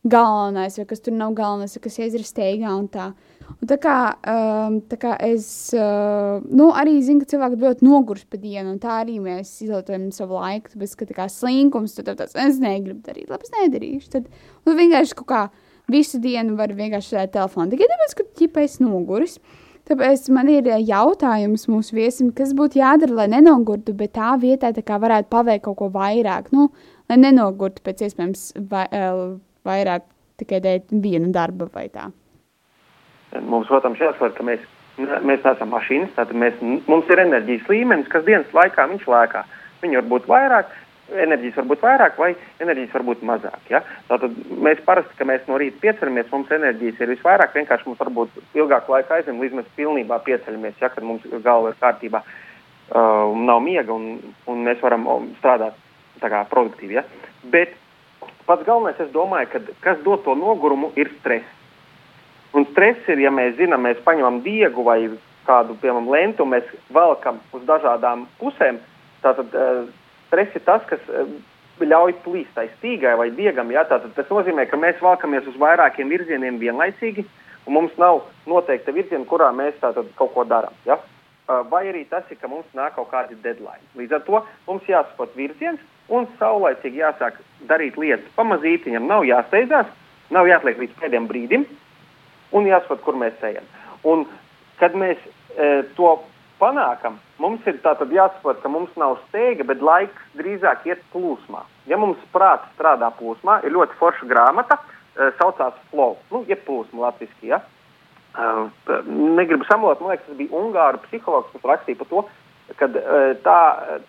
galvenais, 0.09 0.77
vai 0.79 0.87
kas 0.87 1.03
tur 1.03 1.15
nav 1.15 1.35
galvenais, 1.37 1.75
vai 1.75 1.83
kas 1.85 1.99
iezra 1.99 2.23
steigā 2.25 2.71
un 2.75 2.87
tā. 2.91 3.11
Un 3.49 3.67
tā 3.67 3.79
kā, 3.81 3.95
um, 4.29 4.75
tā 4.87 4.97
kā 5.01 5.15
es 5.25 5.45
uh, 5.73 6.37
nu, 6.45 6.69
arī 6.77 6.99
zinu, 7.03 7.23
ka 7.23 7.31
cilvēki 7.31 7.57
ļoti 7.63 7.87
noguris 7.87 8.27
pa 8.29 8.37
dienu, 8.37 8.75
un 8.75 8.77
tā 8.81 8.99
arī 9.01 9.17
mēs 9.23 9.55
izlietojam 9.65 10.11
savu 10.15 10.37
laiku. 10.37 10.75
Tāpēc, 10.75 10.93
ka 10.99 11.07
tā 11.09 11.17
kā 11.17 11.25
slinkums, 11.33 11.97
tad 11.97 12.11
tāds, 12.13 12.37
es 12.37 12.61
negribu 12.61 13.01
darīt, 13.07 13.31
labi, 13.31 13.49
es 13.49 13.55
nedarīšu. 13.57 14.11
Tad 14.13 14.29
nu, 14.29 14.77
vienkārši 14.77 15.17
kaut 15.19 15.29
kā 15.33 15.41
visu 15.89 16.21
dienu 16.21 16.55
var 16.59 16.75
vienkārši 16.77 17.15
sēdēt 17.15 17.33
telefonā. 17.39 17.71
Tikai 17.73 17.89
tāpēc, 17.89 18.15
ka 18.19 18.27
ķipa 18.39 18.67
es 18.69 18.77
noguris. 18.83 19.39
Tāpēc 19.89 20.27
man 20.35 20.49
ir 20.53 20.67
eh, 20.69 20.83
jautājums 20.85 21.65
mūsu 21.71 21.95
viesim, 21.97 22.29
kas 22.35 22.51
būtu 22.57 22.77
jādara, 22.77 23.23
lai 23.23 23.27
nenogurtu, 23.31 23.95
bet 23.97 24.13
tā 24.19 24.35
vietā 24.37 24.69
tā 24.75 24.97
varētu 25.01 25.31
paveikt 25.33 25.65
kaut 25.65 25.79
ko 25.79 25.87
vairāk. 25.95 26.51
Nu, 26.53 26.67
lai 27.09 27.17
nenogurtu 27.17 27.81
pēc 27.85 28.03
iespējams 28.05 28.43
vai, 28.69 28.85
eh, 28.93 29.21
vairāk 29.65 30.05
tikai 30.37 30.59
dēļ 30.61 31.01
viena 31.01 31.31
darba 31.33 31.69
vai 31.73 31.87
tā. 31.89 32.11
Mums, 33.41 33.69
protams, 33.69 33.97
jāsaprot, 34.01 34.35
ka 34.37 34.45
mēs, 34.45 34.61
mēs 34.99 35.41
neesam 35.45 35.73
mašīnas, 35.73 36.33
mēs, 36.37 36.61
mums 36.87 37.09
ir 37.09 37.23
enerģijas 37.25 37.67
līmenis, 37.69 38.09
kas 38.13 38.25
dienas 38.29 38.53
laikā 38.53 38.85
viņš 38.93 39.09
lēkā. 39.09 39.43
Viņi 39.81 39.99
var 40.01 40.07
būt 40.13 40.29
vairāk, 40.29 40.71
enerģijas 41.13 41.57
var 41.59 41.67
būt 41.71 41.83
vairāk 41.85 42.19
vai 42.19 42.29
enerģijas 42.63 42.93
var 42.97 43.05
būt 43.09 43.23
mazāk. 43.25 43.59
Ja? 43.71 43.81
Tātad 44.09 44.35
mēs 44.67 44.81
parasti, 44.85 45.15
ka 45.17 45.27
mēs 45.27 45.45
no 45.49 45.57
rīta 45.61 45.81
pieceramies, 45.83 46.29
mums 46.31 46.51
enerģijas 46.55 47.01
ir 47.01 47.13
visvairāk, 47.15 47.55
vienkārši 47.55 47.89
mums 47.89 48.01
varbūt 48.01 48.39
ilgāku 48.57 48.95
laiku 48.95 49.15
aizņem, 49.17 49.41
līdz 49.43 49.59
mēs 49.59 49.69
pilnībā 49.77 50.19
pieceļamies, 50.27 50.79
ja, 50.81 50.91
kad 50.93 51.05
mums 51.05 51.25
galva 51.45 51.73
ir 51.73 51.79
kārtībā 51.81 52.23
uh, 52.23 53.37
nav 53.49 53.61
miega 53.65 53.95
un, 53.95 54.33
un 54.49 54.65
mēs 54.67 54.81
varam 54.83 55.07
um, 55.07 55.29
strādāt 55.39 55.77
kā 56.19 56.43
produktīvi. 56.51 56.99
Ja? 56.99 57.05
Bet 57.53 57.75
pats 58.47 58.65
galvenais, 58.67 58.99
es 58.99 59.13
domāju, 59.15 59.53
ka 59.53 59.63
kas 59.85 60.03
dod 60.05 60.25
to 60.25 60.35
nogurumu, 60.37 60.91
ir 60.99 61.11
stress. 61.19 61.57
Un 62.57 62.65
stress 62.71 63.09
ir, 63.11 63.21
ja 63.21 63.31
mēs 63.33 63.59
zinām, 63.59 63.85
mēs 63.85 63.99
paņemam 64.05 64.41
diegu 64.45 64.83
vai 64.87 65.03
kādu, 65.45 65.75
piemēram, 65.81 66.09
lentu, 66.09 66.45
mēs 66.49 66.65
velkam 66.93 67.39
uz 67.53 67.61
dažādām 67.67 68.25
pusēm. 68.41 68.79
Tātad 69.23 69.53
uh, 69.53 69.87
stress 70.29 70.55
ir 70.55 70.63
tas, 70.65 70.85
kas 70.89 71.03
ļauj 71.79 72.15
plīst 72.23 72.55
tai 72.55 72.67
stīgai 72.77 73.15
vai 73.19 73.29
diegam. 73.35 73.71
Ja? 73.73 73.85
Tātad 73.89 74.13
tas 74.15 74.31
nozīmē, 74.31 74.67
ka 74.69 74.79
mēs 74.79 75.01
velkamies 75.03 75.47
uz 75.49 75.59
vairākiem 75.59 76.09
virzieniem 76.11 76.59
vienlaicīgi, 76.61 77.25
un 77.67 77.75
mums 77.75 77.95
nav 78.01 78.23
noteikta 78.49 78.93
virziena, 78.95 79.25
kurā 79.29 79.51
mēs 79.55 79.79
tātad 79.81 80.09
kaut 80.19 80.33
ko 80.35 80.45
darām. 80.47 80.75
Ja? 80.87 80.99
Vai 81.69 81.87
arī 81.89 82.03
tas 82.05 82.27
ir, 82.29 82.37
ka 82.37 82.47
mums 82.47 82.67
nāk 82.77 82.93
kaut 82.97 83.09
kādi 83.09 83.37
deadline. 83.43 83.81
Līdz 83.97 84.19
ar 84.19 84.25
to 84.27 84.41
mums 84.67 84.89
jāsaprot 84.89 85.33
virziens 85.37 85.81
un 86.13 86.27
saulaicīgi 86.37 87.01
jāsāk 87.01 87.39
darīt 87.69 87.97
lietas 87.97 88.29
pamazītiņam, 88.37 89.07
nav 89.09 89.25
jāsteidzās, 89.25 89.89
nav 90.33 90.49
jāatliek 90.49 90.83
līdz 90.83 90.99
pēdējiem 91.01 91.29
brīdim 91.29 91.65
un 92.53 92.69
jāsaprot, 92.69 93.01
kur 93.05 93.17
mēs 93.17 93.41
ejam. 93.49 93.65
Un, 94.05 94.27
kad 94.79 94.93
mēs 94.97 95.17
e, 95.25 95.83
to 95.97 96.13
panākam, 96.59 97.17
mums 97.39 97.65
ir 97.67 97.79
jāsaprot, 97.79 98.61
ka 98.61 98.69
mums 98.69 98.91
nav 98.97 99.17
steiga, 99.27 99.63
bet 99.63 99.81
laiks 99.81 100.29
drīzāk 100.39 100.85
iet 100.85 101.01
plūsmā. 101.13 101.63
Ja 101.87 101.97
mums 101.97 102.17
prāts 102.33 102.67
strādā 102.75 103.11
plūsmā, 103.17 103.61
ir 103.63 103.75
ļoti 103.75 103.97
forša 103.99 104.27
grāmata, 104.29 104.79
uh, 104.79 105.31
saucās 105.39 105.77
Flow, 105.91 106.17
nu, 106.31 106.43
jeb 106.47 106.63
plūsma 106.67 107.07
latviski, 107.07 107.53
ja? 107.53 107.61
Uh, 108.37 108.69
negribu 109.07 109.65
samulot, 109.65 110.01
man 110.01 110.13
liekas, 110.13 110.27
tas 110.27 110.37
bija 110.37 110.53
Ungāru 110.55 111.01
psihologs, 111.07 111.49
kas 111.55 111.71
rakstīja 111.71 111.99
par 112.03 112.11
to, 112.11 112.27
kad 112.77 112.99
uh, 112.99 113.31
tā, 113.43 113.61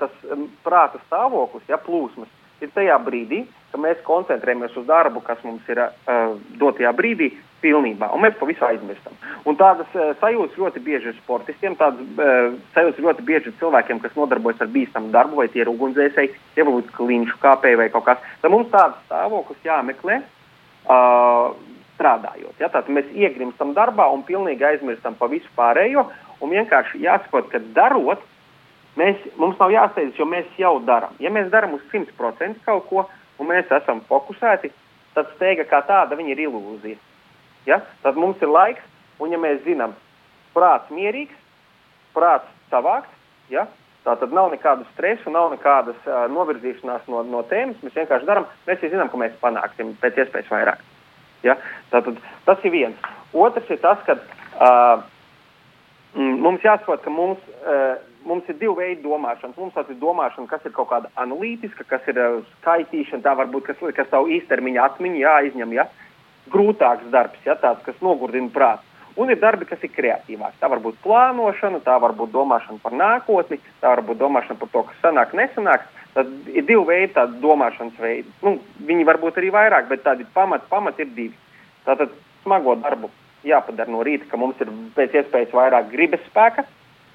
tas 0.02 0.12
prāta 0.66 1.00
stāvoklis, 1.06 1.64
ja, 1.70 1.80
plūsmas, 1.80 2.28
ir 2.64 2.72
tajā 2.74 2.96
brīdī, 3.04 3.44
ka 3.70 3.78
mēs 3.80 4.00
koncentrējamies 4.06 4.74
uz 4.80 4.88
darbu, 4.88 5.22
kas 5.26 5.40
mums 5.46 5.66
ir 5.70 5.82
uh, 5.84 6.34
dotajā 6.60 6.92
brīdī, 6.96 7.30
pilnībā, 7.60 8.08
un 8.16 8.22
mēs 8.24 8.38
pavisam 8.40 8.70
aizmirstam. 8.70 9.16
Un 9.48 9.58
tādas 9.60 9.88
uh, 9.92 10.14
sajūtas 10.22 10.58
ļoti 10.58 10.80
bieži 10.84 11.10
ir 11.12 11.16
sportistiem, 11.18 11.76
tādas 11.80 12.00
uh, 12.16 12.54
sajūtas 12.76 13.04
ļoti 13.04 13.26
bieži 13.28 13.50
ir 13.50 13.58
cilvēkiem, 13.60 14.00
kas 14.00 14.16
nodarbojas 14.16 14.62
ar 14.64 14.70
bīstamu 14.72 15.12
darbu, 15.14 15.42
vai 15.42 15.48
tie 15.52 15.64
ir 15.64 15.72
ugunsdzēsēji, 15.72 16.32
tie 16.56 16.64
varbūt 16.64 16.94
kliņšu 16.96 17.40
kāpēji 17.42 17.80
vai 17.82 17.90
kaut 17.92 18.08
kas. 18.08 18.30
Tad 18.40 18.54
mums 18.54 18.72
tādas 18.72 18.96
stāvoklis 19.08 19.68
jāmeklē. 19.68 20.22
Uh, 20.90 21.52
strādājot. 22.00 22.56
Ja? 22.56 22.70
Tātad 22.72 22.88
mēs 22.92 23.12
iegrimstam 23.12 23.74
darbā 23.76 24.08
un 24.14 24.24
pilnīgi 24.24 24.64
aizmirstam 24.64 25.18
par 25.20 25.30
visu 25.32 25.50
pārējo. 25.58 26.06
Un 26.40 26.54
vienkārši 26.54 27.02
jāsaprot, 27.04 27.50
ka 27.52 27.60
darot, 27.76 28.22
mēs, 28.98 29.20
mums 29.38 29.58
nav 29.60 29.72
jāsteidzas, 29.74 30.18
jo 30.18 30.26
mēs 30.28 30.46
jau 30.58 30.78
darām. 30.86 31.14
Ja 31.22 31.32
mēs 31.34 31.50
darām 31.52 31.76
uz 31.76 31.84
100% 31.92 32.64
kaut 32.66 32.86
ko, 32.88 33.06
un 33.38 33.50
mēs 33.50 33.70
esam 33.80 34.02
fokusēti, 34.08 34.72
tad 35.14 35.30
steiga 35.36 35.66
kā 35.68 35.82
tāda 35.86 36.18
ir 36.20 36.46
ilūzija. 36.46 36.98
Ja? 37.66 37.80
Tad 38.02 38.16
mums 38.16 38.40
ir 38.42 38.50
laiks, 38.50 38.82
un 39.20 39.34
ja 39.34 39.38
mēs 39.38 39.62
zinām, 39.66 39.94
prāts 40.54 40.90
mierīgs, 40.94 41.36
prāts 42.14 42.48
savāks, 42.70 43.10
ja? 43.50 43.66
tā 44.04 44.14
tad 44.16 44.32
nav 44.32 44.48
nekādu 44.52 44.86
stresu, 44.94 45.30
nav 45.30 45.50
nekādas 45.52 45.98
uh, 46.08 46.24
novirzīšanās 46.32 47.08
no, 47.12 47.22
no 47.28 47.42
tēmas. 47.50 47.80
Mēs 47.84 47.98
vienkārši 47.98 48.28
darām, 48.28 48.48
mēs 48.66 48.80
jau 48.80 48.92
zinām, 48.94 49.10
ka 49.12 49.20
mēs 49.20 49.36
panāksim 49.42 49.92
pēc 50.00 50.22
iespējas 50.24 50.52
vairāk. 50.52 50.84
Ja? 51.44 51.56
Tātad, 51.92 52.20
tas 52.46 52.64
ir 52.64 52.72
viens. 52.72 53.10
Otrs 53.36 53.68
ir 53.70 53.80
tas, 53.82 54.00
ka 54.06 54.16
uh, 54.16 55.04
mums 56.16 56.64
jāsaprot, 56.64 57.04
ka 57.04 57.12
mums, 57.12 57.44
uh, 57.60 57.98
mums 58.26 58.48
ir 58.48 58.58
divi 58.60 58.74
veidi 58.78 59.02
domāšanas. 59.04 59.56
Mums 59.58 59.76
ir 59.80 59.98
domāšana, 60.00 60.48
kas 60.50 60.64
ir 60.66 60.74
kaut 60.76 60.90
kāda 60.92 61.10
analītiska, 61.20 61.86
kas 61.88 62.06
ir 62.10 62.20
uh, 62.20 62.38
skaitīšana, 62.60 63.24
tā 63.24 63.34
varbūt 63.38 63.70
kas, 63.70 63.82
kas 63.96 64.10
savu 64.12 64.30
īstermiņa 64.36 64.86
atmiņu 64.86 65.22
jāizņem. 65.22 65.74
Ja? 65.78 65.86
Grūtāks 66.52 67.10
darbs, 67.12 67.40
ja? 67.46 67.56
tāds, 67.60 67.82
kas 67.86 68.00
nogurdina 68.04 68.52
prātu. 68.54 68.86
Un 69.20 69.30
ir 69.32 69.40
darbi, 69.42 69.66
kas 69.66 69.82
ir 69.84 69.90
kreatīvāki. 69.92 70.60
Tā 70.60 70.68
var 70.70 70.80
būt 70.82 71.00
plānošana, 71.04 71.80
tā 71.84 71.96
var 72.00 72.14
būt 72.16 72.30
domāšana 72.32 72.78
par 72.82 72.94
nākotni, 72.94 73.58
tā 73.82 73.90
var 73.92 74.04
būt 74.06 74.20
domāšana 74.20 74.60
par 74.60 74.70
to, 74.72 74.84
kas 74.88 75.02
sanāk, 75.02 75.34
nesanāks. 75.36 75.96
Tad 76.14 76.30
ir 76.50 76.64
divi 76.66 76.82
veidi, 76.86 77.12
tādi 77.14 77.38
domāšanas 77.42 77.98
veidi. 78.02 78.30
Nu, 78.42 78.56
viņi 78.86 79.06
var 79.06 79.20
būt 79.22 79.38
arī 79.38 79.50
vairāk, 79.54 79.90
bet 79.90 80.02
tādi 80.06 80.26
pamati 80.34 80.66
pamat 80.70 80.98
ir 81.02 81.10
divi. 81.14 81.36
Tātad 81.86 82.14
smago 82.42 82.74
darbu 82.80 83.10
jāpadara 83.46 83.90
no 83.92 84.02
rīta, 84.06 84.26
ka 84.30 84.38
mums 84.40 84.58
ir 84.62 84.70
pēc 84.96 85.20
iespējas 85.20 85.54
vairāk 85.54 85.90
gribas 85.92 86.22
spēka, 86.28 86.64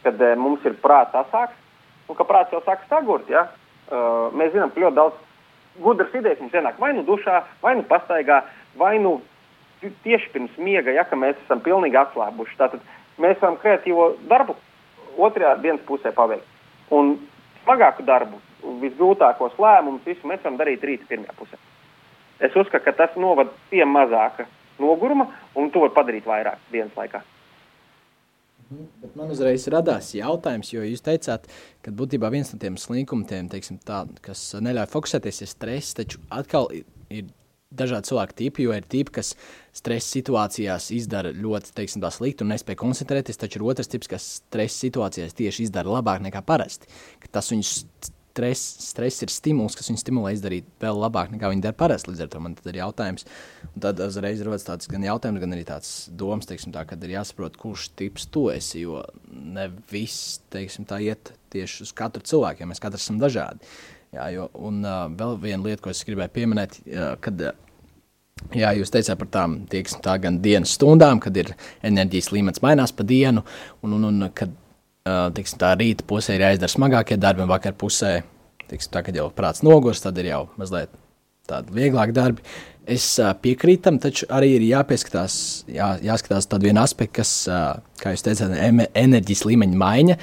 kad 0.05 0.21
e, 0.21 0.33
mums 0.39 0.65
ir 0.65 0.77
prāts 0.83 1.17
asāks, 1.17 1.57
un 2.09 2.17
ka 2.17 2.27
prāts 2.29 2.53
jau 2.53 2.61
sāk 2.65 2.85
stagurt. 2.85 3.29
Ja? 3.29 3.47
Uh, 3.85 4.31
mēs 4.33 4.53
zinām, 4.53 4.71
ka 4.73 4.81
ļoti 4.81 4.97
daudz 4.97 5.17
gudras 5.81 6.13
idejas 6.17 6.39
mums 6.41 6.55
ienāk 6.55 6.79
vai 6.81 6.91
nu 6.95 7.03
dušā, 7.05 7.41
vai 7.61 7.75
nu 7.77 7.83
pastaigā, 7.89 8.39
vai 8.79 8.95
nu 9.01 9.19
tieši 9.81 10.31
pirms 10.33 10.55
miega, 10.57 10.93
ja 10.95 11.05
mēs 11.13 11.37
esam 11.43 11.61
pilnīgi 11.61 11.99
atslābuši. 11.99 12.57
Tātad 12.57 12.81
mēs 13.21 13.37
varam 13.41 13.59
kreatīvo 13.61 14.15
darbu 14.29 14.55
otrajā 15.17 15.55
dienas 15.61 15.85
pusē 15.85 16.13
paveikt. 16.15 16.47
Un 16.95 17.15
smagāku 17.63 18.05
darbu, 18.07 18.41
visgrūtākos 18.81 19.57
lēmumus, 19.61 20.05
visu 20.05 20.27
mēs 20.27 20.41
varam 20.43 20.57
darīt 20.57 20.83
rīta 20.85 21.07
pirmajā 21.09 21.37
pusē. 21.37 21.61
Es 22.39 22.55
uzskatu, 22.55 22.83
ka 22.85 22.95
tas 22.97 23.15
novada 23.19 23.53
pie 23.69 23.85
mazāka 23.87 24.47
noguruma, 24.79 25.29
un 25.55 25.71
to 25.71 25.85
var 25.85 25.93
padarīt 25.95 26.27
vairāk 26.27 26.59
dienas 26.71 26.97
laikā. 26.97 27.21
Bet 28.69 29.13
man 29.17 29.29
uzreiz 29.29 29.67
radās 29.69 30.09
jautājums, 30.17 30.71
jo 30.73 30.81
jūs 30.85 31.03
teicāt, 31.05 31.45
ka 31.85 31.93
būtībā 31.93 32.31
viens 32.33 32.49
no 32.53 32.59
tiem 32.61 32.79
slinkumiem, 32.81 33.49
tā, 33.85 33.99
kas 34.25 34.47
neļauj 34.57 34.89
fokusēties, 34.93 35.41
ir 35.45 35.51
stress. 35.51 35.97
Taču 35.99 36.21
atkal 36.33 36.71
ir, 36.73 37.27
dažādi 37.75 38.09
cilvēku 38.09 38.37
tipi, 38.41 38.65
jo 38.65 38.73
ir 38.73 38.87
tipi, 38.89 39.13
kas 39.19 39.33
stresa 39.75 40.07
situācijās 40.15 40.89
izdara 40.95 41.33
ļoti 41.35 41.75
teiksim, 41.77 42.05
slikti 42.15 42.45
un 42.45 42.53
nespēja 42.55 42.81
koncentrēties, 42.81 43.39
taču 43.41 43.59
ir 43.59 43.67
otrs 43.69 43.91
tips, 43.91 44.09
kas 44.11 44.27
stresa 44.39 44.81
situācijās 44.87 45.37
tieši 45.37 45.67
izdara 45.67 45.97
labāk 45.99 46.23
nekā 46.25 46.41
parasti. 46.47 46.89
Tas 47.29 47.51
viņus 47.53 47.73
stress, 48.35 48.63
stress 48.83 49.23
ir 49.23 49.31
stimuls, 49.31 49.77
kas 49.77 49.87
viņu 49.87 50.01
stimulē 50.01 50.33
izdarīt 50.35 50.67
vēl 50.83 50.99
labāk 50.99 51.31
nekā 51.31 51.51
viņi 51.51 51.63
dara 51.63 51.77
parasti. 51.77 52.11
Līdz 52.11 52.25
ar 52.25 52.31
to 52.33 52.41
man 52.43 52.57
ir 52.67 52.79
jautājums, 52.81 53.27
un 53.71 53.83
tad 53.85 54.01
uzreiz 54.03 54.43
rodas 54.43 54.67
tāds 54.67 54.91
gan 54.91 55.05
jautājums, 55.07 55.39
gan 55.43 55.55
arī 55.55 55.63
tāds 55.67 55.91
domas, 56.11 56.49
teiksim, 56.49 56.73
tā, 56.75 56.83
kad 56.89 57.03
ir 57.05 57.15
jāsaprot, 57.15 57.55
kurš 57.61 57.89
tips 57.95 58.27
tu 58.27 58.49
esi. 58.51 58.83
Jo 58.83 59.05
ne 59.31 59.69
viss 59.91 60.41
teiksim, 60.53 60.87
tā 60.89 60.99
iet 61.05 61.31
tieši 61.55 61.85
uz 61.87 61.93
katru 61.95 62.25
cilvēku, 62.27 62.63
ja 62.63 62.71
mēs 62.71 62.83
katrs 62.83 63.07
esam 63.07 63.21
dažādi. 63.23 63.63
Jā, 64.15 64.27
jo, 64.35 64.49
un 64.67 64.83
uh, 64.83 65.05
vēl 65.15 65.39
viena 65.43 65.63
lieta, 65.63 65.83
ko 65.85 65.91
es 65.91 66.03
gribēju 66.07 66.35
pieminēt, 66.35 66.81
uh, 66.91 67.15
kad 67.23 67.39
uh, 67.43 67.55
Jā, 68.51 68.73
jūs 68.75 68.91
teicāt 68.91 69.15
par 69.15 69.29
tām 69.31 69.53
tieksim, 69.71 70.01
tā 70.03 70.17
gan 70.19 70.41
dienas 70.43 70.73
stundām, 70.75 71.21
kad 71.23 71.37
ir 71.39 71.53
enerģijas 71.87 72.33
līmenis 72.35 72.59
mainās 72.61 72.91
pa 72.91 73.05
dienu, 73.07 73.45
un, 73.79 73.93
un, 73.95 74.09
un 74.09 74.25
kad 74.35 74.51
tiksim, 75.05 75.59
tā 75.61 75.73
rīta 75.77 76.05
pusē 76.07 76.35
ir 76.35 76.45
jāizdara 76.47 76.71
smagākie 76.71 77.17
darbi, 77.21 77.43
un 77.45 77.51
vakar 77.51 77.75
pusē, 77.77 78.19
tiksim, 78.69 78.93
tā, 78.93 79.03
kad 79.05 79.17
jau 79.17 79.27
prāts 79.33 79.61
nogurs, 79.65 80.01
tad 80.01 80.17
ir 80.21 80.31
jau 80.31 80.45
mazliet 80.57 80.93
tādi 81.45 81.75
vieglāki 81.75 82.15
darbi. 82.15 82.45
Es 82.89 83.05
uh, 83.21 83.31
piekrītu 83.41 83.85
tam, 83.85 83.99
taču 84.01 84.27
arī 84.33 84.55
ir 84.57 84.65
jāpieskatās, 84.65 85.37
jā, 85.69 85.91
jāskatās 86.05 86.49
tādu 86.49 86.69
vienu 86.69 86.81
aspektu, 86.81 87.19
kas, 87.19 87.33
uh, 87.49 87.77
kā 88.01 88.13
jūs 88.13 88.25
teicāt, 88.25 88.53
enerģijas 88.97 89.43
līmeņa 89.49 89.81
maiņa. 89.81 90.17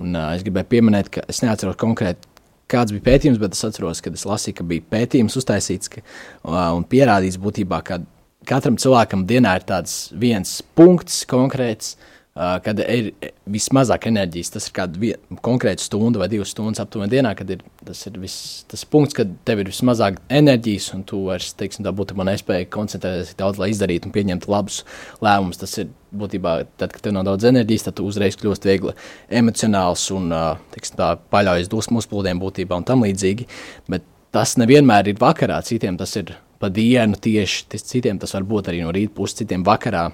Un, 0.00 0.16
es 0.34 0.44
gribēju 0.44 0.68
pieminēt, 0.72 1.08
ka 1.12 1.24
es 1.32 1.40
neatceros 1.44 1.78
konkrēti, 1.80 2.28
kāds 2.72 2.92
bija 2.92 3.06
pētījums, 3.06 3.40
bet 3.40 3.56
es 3.56 3.64
atceros, 3.64 4.02
ka 4.04 4.12
es 4.12 4.26
lasīju, 4.28 4.58
ka 4.58 4.66
bija 4.68 4.84
pētījums 4.92 5.36
uztaisīts 5.40 5.92
ka, 5.92 6.04
un 6.44 6.84
pierādīts 6.88 7.40
būtībā, 7.40 7.80
ka 7.86 8.02
katram 8.48 8.76
cilvēkam 8.80 9.24
dienā 9.28 9.54
ir 9.56 9.64
tāds 9.68 9.96
viens 10.12 10.58
punkts 10.76 11.22
konkrēts, 11.30 11.96
Uh, 11.96 12.15
kad 12.36 12.80
ir 12.84 13.12
vismazāk 13.48 14.10
enerģijas, 14.10 14.50
tas 14.52 14.66
ir 14.68 14.74
kāda 14.76 15.12
konkrēta 15.44 15.80
stunda 15.80 16.20
vai 16.20 16.28
divas 16.28 16.50
stundas 16.52 16.82
aptuveni 16.82 17.14
dienā, 17.14 17.32
kad 17.38 17.48
ir 17.54 17.62
tas, 17.86 18.02
ir 18.10 18.18
vis, 18.20 18.36
tas 18.68 18.82
punkts, 18.92 19.16
kad 19.16 19.30
tev 19.48 19.62
ir 19.62 19.70
vismazāk 19.70 20.18
enerģijas, 20.28 20.90
un 20.98 21.04
tu 21.08 21.22
vairs, 21.30 21.54
teiksim, 21.56 21.86
tā 21.86 21.94
būtībā 21.96 22.26
nespēji 22.28 22.68
koncentrēties 22.74 23.38
daudz, 23.40 23.60
lai 23.62 23.70
izdarītu 23.72 24.10
un 24.10 24.16
pieņemtu 24.16 24.52
labus 24.52 24.82
lēmumus. 25.24 25.62
Tas 25.62 25.78
ir 25.80 25.88
būtībā, 26.16 26.58
tad, 26.76 26.92
kad 26.92 27.06
tev 27.06 27.16
nav 27.16 27.24
daudz 27.30 27.48
enerģijas, 27.48 27.88
tad 27.88 27.96
tu 27.96 28.10
uzreiz 28.10 28.36
kļūst 28.36 28.68
viegli 28.68 28.92
emocionāls 29.40 30.04
un, 30.16 30.28
uh, 30.34 30.60
teiksim, 30.76 31.00
tā 31.00 31.14
paļaujas 31.32 31.72
dusmu 31.72 32.04
uzplūdiem 32.04 32.42
būtībā 32.42 32.76
un 32.76 32.84
tam 32.88 33.06
līdzīgi. 33.06 33.48
Bet 33.88 34.04
tas 34.36 34.58
nevienmēr 34.60 35.08
ir 35.08 35.24
vakarā, 35.24 35.62
citiem 35.64 35.96
tas 35.96 36.12
ir 36.20 36.36
pa 36.60 36.68
dienu 36.72 37.16
tieši, 37.16 37.80
citiem 37.80 38.20
tas 38.20 38.36
var 38.36 38.44
būt 38.48 38.68
arī 38.72 38.84
no 38.84 38.92
rīta 38.92 39.16
puses, 39.16 39.40
citiem 39.40 39.64
vakarā 39.64 40.10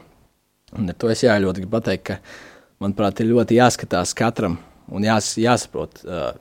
Un 0.79 0.89
ar 0.89 0.97
to 0.97 1.11
es 1.13 1.25
jā, 1.25 1.35
ļoti 1.43 1.65
gribu 1.65 1.77
pateikt, 1.77 2.05
ka, 2.09 2.19
manuprāt, 2.83 3.21
ir 3.21 3.33
ļoti 3.33 3.59
jāskatās 3.59 4.15
katram 4.17 4.57
un 4.93 5.05
jās, 5.07 5.35
jāsaprot. 5.41 6.03
Uh, 6.07 6.33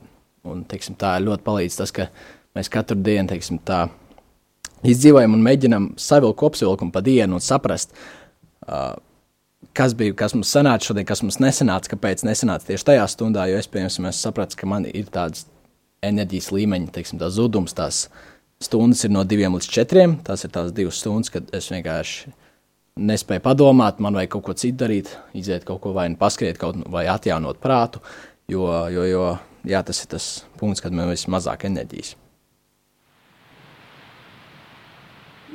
un, 0.48 0.64
teiksim, 0.68 0.96
tā 0.98 1.14
ļoti 1.22 1.46
palīdz 1.46 1.78
tas, 1.78 1.92
ka 1.94 2.08
mēs 2.56 2.70
katru 2.72 2.98
dienu 2.98 3.30
teiksim, 3.30 3.60
tā, 3.66 3.84
izdzīvojam 4.82 5.36
un 5.36 5.44
mēģinam 5.44 5.92
savilkt 6.00 6.40
kopsavilkumu 6.40 6.94
pa 6.94 7.04
dienu 7.04 7.38
un 7.38 7.44
saprast, 7.44 7.94
uh, 8.66 8.96
kas 9.76 9.94
bija, 9.98 10.16
kas 10.18 10.34
mums 10.36 10.50
sanāca 10.52 10.90
šodien, 10.90 11.06
kas 11.08 11.22
mums 11.24 11.38
nesanāca, 11.42 11.92
kāpēc 11.94 12.24
nesanāca 12.26 12.72
tieši 12.72 12.88
tajā 12.90 13.06
stundā. 13.10 13.46
Jo 13.50 13.60
es, 13.60 13.70
piemēram, 13.70 14.10
sapratu, 14.16 14.58
ka 14.58 14.68
man 14.68 14.88
ir 14.90 15.08
tāds 15.12 15.46
enerģijas 16.02 16.50
līmeņa, 16.54 16.92
teiksim, 16.96 17.20
tā 17.22 17.30
zudums, 17.30 17.76
tās 17.78 18.06
stundas 18.62 19.04
ir 19.06 19.12
no 19.14 19.22
diviem 19.28 19.54
līdz 19.56 19.70
četriem. 19.70 20.18
Tās 20.26 20.44
ir 20.46 20.52
tās 20.54 20.72
divas 20.74 20.98
stundas, 21.02 21.30
kad 21.32 21.50
es 21.54 21.70
vienkārši 21.72 22.32
nespēju 23.00 23.42
padomāt, 23.44 24.00
man 24.04 24.16
vajag 24.16 24.34
kaut 24.34 24.44
ko 24.48 24.54
citu 24.58 24.84
darīt, 24.84 25.12
iziet 25.36 25.64
kaut 25.68 25.80
ko 25.84 25.94
vai 25.96 26.08
nu 26.12 26.18
paskriet, 26.20 26.58
kaut 26.60 26.82
vai 26.92 27.06
atjaunot 27.08 27.60
prātu, 27.62 28.02
jo, 28.52 28.66
jo, 28.92 29.06
jo 29.08 29.24
jā, 29.68 29.80
tas 29.86 30.02
ir 30.02 30.10
tas 30.12 30.28
punkts, 30.60 30.82
kad 30.84 30.92
man 30.92 31.08
ir 31.08 31.16
vismazāk 31.16 31.64
enerģijas. 31.70 32.14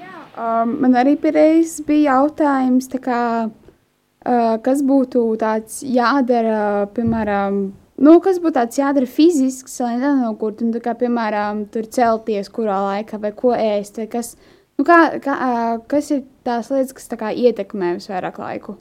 Jā, 0.02 0.24
um, 0.34 0.78
man 0.82 0.98
arī 0.98 1.18
pirreiz 1.22 1.78
bija 1.86 2.18
jautājums, 2.18 2.90
kā, 3.04 3.22
uh, 3.52 4.54
kas 4.66 4.82
būtu 4.86 5.28
tāds 5.42 5.84
jādara, 5.86 6.88
piemēram, 6.98 7.62
nu, 8.02 8.18
kas 8.26 8.42
būtu 8.42 8.58
tāds 8.58 8.82
jādara 8.82 9.06
fizisks, 9.06 9.78
lai 9.86 10.00
nenogurtu, 10.02 10.66
un, 10.66 10.82
kā, 10.82 10.98
piemēram, 10.98 11.68
tur 11.70 11.86
celties 11.86 12.50
kurā 12.50 12.82
laikā, 12.90 13.22
vai 13.22 13.36
ko 13.38 13.54
ēst, 13.54 14.02
vai 14.02 14.10
kas, 14.18 14.34
uh, 14.34 14.54
Nu, 14.78 14.86
kā, 14.86 14.98
kā, 15.26 15.36
kas 15.90 16.12
ir 16.14 16.20
tās 16.46 16.68
lietas, 16.70 16.94
kas 16.94 17.10
tā 17.10 17.18
kā, 17.18 17.32
ietekmē 17.34 17.96
visvairāk 17.98 18.36
laiku? 18.38 18.76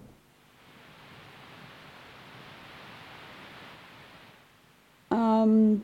Um, 5.17 5.79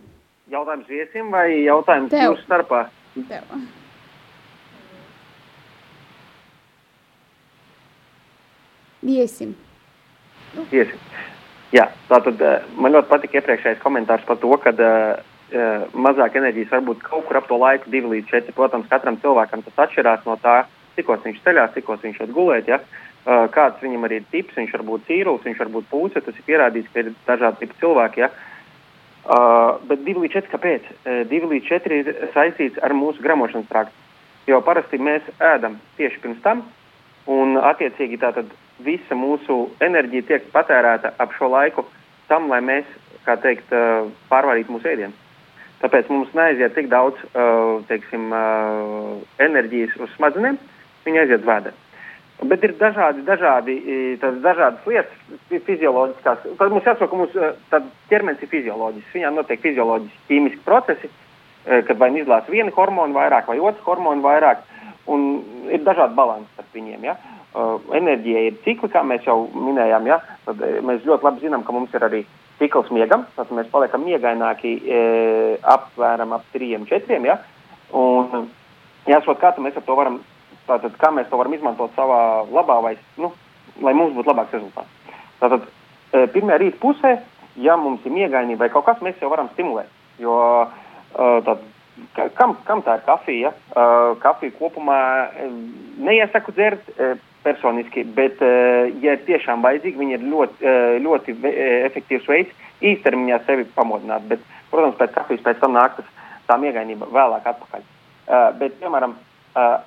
jautājums 0.53 0.91
viesim 0.93 1.33
vai 1.33 1.47
jautājums 1.63 2.13
tev. 2.13 2.27
jūsu 2.29 2.45
starpā? 2.45 2.83
Tev. 3.31 3.57
Iesim. 9.03 9.57
Nu. 10.53 10.69
Iesim. 10.69 11.01
Jā, 11.73 11.89
tātad 12.13 12.43
man 12.77 12.93
ļoti 12.93 13.09
patika 13.09 13.41
iepriekšējais 13.41 13.81
komentārs 13.81 14.29
par 14.29 14.37
to, 14.45 14.53
ka 14.61 14.77
uh, 14.77 15.32
mazāk 15.95 16.37
enerģijas 16.41 16.73
varbūt 16.73 17.03
kaut 17.07 17.27
kur 17.29 17.39
ap 17.39 17.49
to 17.49 17.59
laiku, 17.61 17.91
divi 17.93 18.17
līdz 18.17 18.31
četri. 18.31 18.55
Protams, 18.57 18.89
katram 18.91 19.19
cilvēkam 19.23 19.65
tas 19.67 19.83
atšķirās 19.87 20.25
no 20.29 20.37
tā, 20.43 20.63
cikos 20.97 21.25
viņš 21.25 21.43
ceļās, 21.45 21.75
cikos 21.77 22.05
viņš 22.05 22.23
iet 22.23 22.33
gulēt. 22.37 22.71
Ja? 22.71 22.81
Kāds 23.55 23.83
viņam 23.83 24.07
arī 24.09 24.21
ir 24.21 24.31
tips, 24.33 24.57
viņš 24.59 24.73
var 24.79 24.87
būt 24.89 25.05
cīrulis, 25.09 25.45
viņš 25.47 25.61
var 25.63 25.71
būt 25.77 25.91
pūce, 25.91 26.23
tas 26.25 26.35
ir 26.35 26.47
pierādīts, 26.49 26.91
ka 26.93 27.05
ir 27.05 27.13
dažādi 27.29 27.63
tipi 27.63 27.79
cilvēki. 27.83 28.25
Ja? 28.25 28.33
Uh, 29.23 29.79
bet 29.87 30.03
2 30.03 30.19
līdz 30.19 30.35
4, 30.35 30.51
kāpēc? 30.51 30.87
Uh, 31.07 31.21
2 31.31 31.51
līdz 31.53 31.69
4 31.69 31.99
ir 32.01 32.09
saistīts 32.35 32.81
ar 32.83 32.95
mūsu 32.99 33.23
gramošanas 33.23 33.69
traktu. 33.71 33.95
Jo 34.51 34.59
parasti 34.67 34.99
mēs 34.99 35.23
ēdam 35.39 35.77
tieši 35.95 36.19
pirms 36.25 36.41
tam, 36.43 36.65
un 37.31 37.55
attiecīgi 37.55 38.19
tātad 38.19 38.51
visa 38.83 39.15
mūsu 39.15 39.69
enerģija 39.79 40.27
tiek 40.27 40.49
patērēta 40.51 41.15
ap 41.23 41.37
šo 41.39 41.53
laiku 41.53 41.87
tam, 42.27 42.49
lai 42.51 42.59
mēs, 42.67 42.89
kā 43.23 43.37
teikt, 43.39 43.71
pārvarītu 44.33 44.75
mūsu 44.75 44.91
ēdienu. 44.91 45.22
Tāpēc 45.83 46.11
mums 46.13 46.31
neaiziet 46.39 46.77
tik 46.77 46.91
daudz 46.93 47.19
uh, 47.33 47.81
teiksim, 47.89 48.29
uh, 48.31 49.17
enerģijas 49.43 49.97
uz 49.99 50.13
smadzenēm, 50.15 50.59
viņa 51.07 51.25
aiziet 51.25 51.47
vēdā. 51.47 51.73
Bet 52.43 52.65
ir 52.67 52.73
dažādi, 52.79 53.23
dažādi, 53.27 53.75
dažādas 54.19 54.87
lietas, 54.87 55.19
fi- 55.51 55.61
fizioloģiskās. 55.67 56.47
Tad 56.59 56.73
mums 56.75 56.87
jāsaprot, 56.87 57.11
ka 57.11 57.19
mūsu 57.19 57.43
uh, 57.43 57.91
ķermenis 58.11 58.43
ir 58.43 58.51
fizioloģisks. 58.51 59.15
Viņā 59.15 59.35
notiek 59.35 59.63
fizioloģiski 59.63 60.25
ķīmiski 60.31 60.63
procesi, 60.67 61.11
uh, 61.11 61.83
kad 61.87 61.99
vai 61.99 62.13
nu 62.15 62.23
izlāst 62.23 62.51
viena 62.51 62.75
hormona 62.75 63.19
vairāk 63.19 63.51
vai 63.51 63.59
otrs 63.63 63.83
hormona 63.87 64.23
vairāk. 64.23 64.63
Un 65.11 65.43
ir 65.71 65.83
dažādi 65.83 66.15
balansi 66.15 66.51
starp 66.55 66.79
viņiem. 66.79 67.07
Ja? 67.11 67.17
Uh, 67.53 67.75
enerģija 67.99 68.47
ir 68.47 68.61
cikli, 68.65 68.91
kā 68.93 69.03
mēs 69.07 69.27
jau 69.27 69.43
minējām. 69.51 70.07
Ja? 70.09 70.23
Tad, 70.47 70.63
eh, 70.63 70.79
mēs 70.81 71.03
ļoti 71.07 71.27
labi 71.27 71.43
zinām, 71.43 71.67
ka 71.67 71.75
mums 71.75 71.95
ir 71.95 72.07
arī 72.07 72.23
cikls 72.63 72.91
miegam. 72.95 73.27
Tad 73.37 73.51
mēs 73.55 73.71
paliekam 73.73 74.05
miegaināki 74.07 74.77
e, 74.87 75.01
apmēram 75.75 76.37
ap 76.37 76.47
3-4. 76.55 77.19
Ja? 77.27 77.41
Un 77.99 78.47
jāsaprot, 79.11 79.41
kā 79.43 79.53
mēs 79.63 79.77
to 79.83 79.97
varam, 79.99 80.21
tātad, 80.69 80.95
kā 81.01 81.11
mēs 81.15 81.29
to 81.31 81.41
varam 81.41 81.57
izmantot 81.57 81.95
savā 81.99 82.21
labā, 82.53 82.79
vai, 82.85 82.95
nu, 83.19 83.33
lai 83.83 83.95
mums 83.99 84.15
būtu 84.17 84.31
labāks 84.31 84.55
rezultāts. 84.55 85.19
Tātad, 85.43 85.67
e, 86.15 86.25
pirmajā 86.35 86.63
rīta 86.63 86.81
pusē, 86.83 87.17
ja 87.61 87.77
mums 87.77 88.07
ir 88.07 88.15
miegainība 88.15 88.65
vai 88.67 88.73
kaut 88.73 88.87
kas, 88.87 89.03
mēs 89.05 89.19
jau 89.21 89.31
varam 89.33 89.51
stimulēt. 89.53 89.91
Jo, 90.23 90.39
e, 90.63 91.29
tad, 91.49 91.67
ka- 92.17 92.31
kam, 92.39 92.57
kam 92.69 92.85
tā 92.87 93.01
ir 93.01 93.05
kafija? 93.09 93.53
E, 93.53 93.91
kafija 94.23 94.55
kopumā 94.61 95.01
e, 95.35 95.51
neiesaku 96.09 96.55
dzert 96.57 96.95
e, 96.95 97.15
personiski, 97.43 98.05
bet, 98.17 98.43
e, 98.43 98.93
ja 99.03 99.17
ir 99.17 99.25
tiešām 99.27 99.65
vajadzīga, 99.65 99.99
viņa 99.99 100.19
ir 100.19 100.27
ļoti, 100.33 100.65
e, 100.65 101.01
ļoti 101.05 101.35
ve- 101.43 101.55
e, 101.55 101.69
efektīvs 101.89 102.29
veids 102.29 102.55
īstermiņā 102.83 103.41
sevi 103.47 103.67
pamodināt. 103.77 104.29
Bet, 104.29 104.41
protams, 104.71 104.97
pēc 105.01 105.15
kafijas 105.15 105.45
pēc 105.45 105.61
tam 105.61 105.77
nāk 105.77 105.97
tas, 105.97 106.09
tā 106.49 106.59
miegainība 106.59 107.11
vēlāk 107.13 107.47
atpakaļ. 107.53 107.83
Bet, 108.59 108.81
piemēram, 108.81 109.15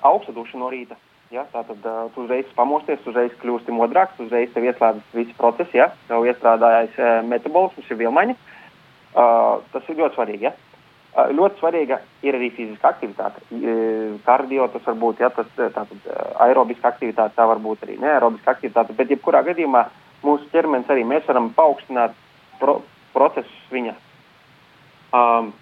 augsta 0.02 0.32
duša 0.32 0.58
no 0.58 0.70
rīta. 0.70 0.96
Ja, 1.34 1.42
Tātad 1.50 1.82
uh, 1.82 2.06
tu 2.14 2.22
uzreiz 2.22 2.46
pamosties, 2.54 3.02
uzreiz 3.08 3.32
kļūsti 3.40 3.74
modrāks, 3.74 4.18
uzreiz 4.22 4.52
tev 4.54 4.62
ieslēdzas 4.68 5.16
visi 5.16 5.34
procesi, 5.34 5.80
ja, 5.80 5.88
tev 6.06 6.22
iestrādājas 6.22 6.94
uh, 7.00 7.24
metabolisms, 7.26 7.88
ir 7.90 7.98
vielmaiņa. 7.98 8.36
Uh, 9.16 9.58
tas 9.72 9.88
ir 9.90 9.98
ļoti 9.98 10.14
svarīgi. 10.14 10.46
Ja. 10.46 10.52
Uh, 11.16 11.30
ļoti 11.32 11.62
svarīga 11.62 11.96
ir 12.26 12.36
arī 12.36 12.50
fiziska 12.52 12.90
aktivitāte. 12.92 13.40
Uh, 13.48 14.16
kardio 14.26 14.66
tas 14.72 14.84
var 14.84 14.98
būt, 15.00 15.22
ja, 15.24 15.30
tas 15.32 15.48
uh, 15.56 15.70
tātad, 15.72 16.00
uh, 16.04 16.32
aerobiska 16.44 16.90
aktivitāte, 16.92 17.32
tā 17.38 17.46
var 17.48 17.62
būt 17.64 17.86
arī 17.86 17.96
neaerobiska 18.02 18.52
aktivitāte, 18.52 18.96
bet 18.98 19.14
jebkurā 19.14 19.40
gadījumā 19.46 19.86
mūsu 20.26 20.50
ķermenis 20.52 20.90
arī 20.92 21.06
mēs 21.08 21.24
varam 21.28 21.48
paaugstināt 21.56 22.12
pro, 22.60 22.82
procesus 23.16 23.70
viņa. 23.72 23.96
Um, 25.16 25.54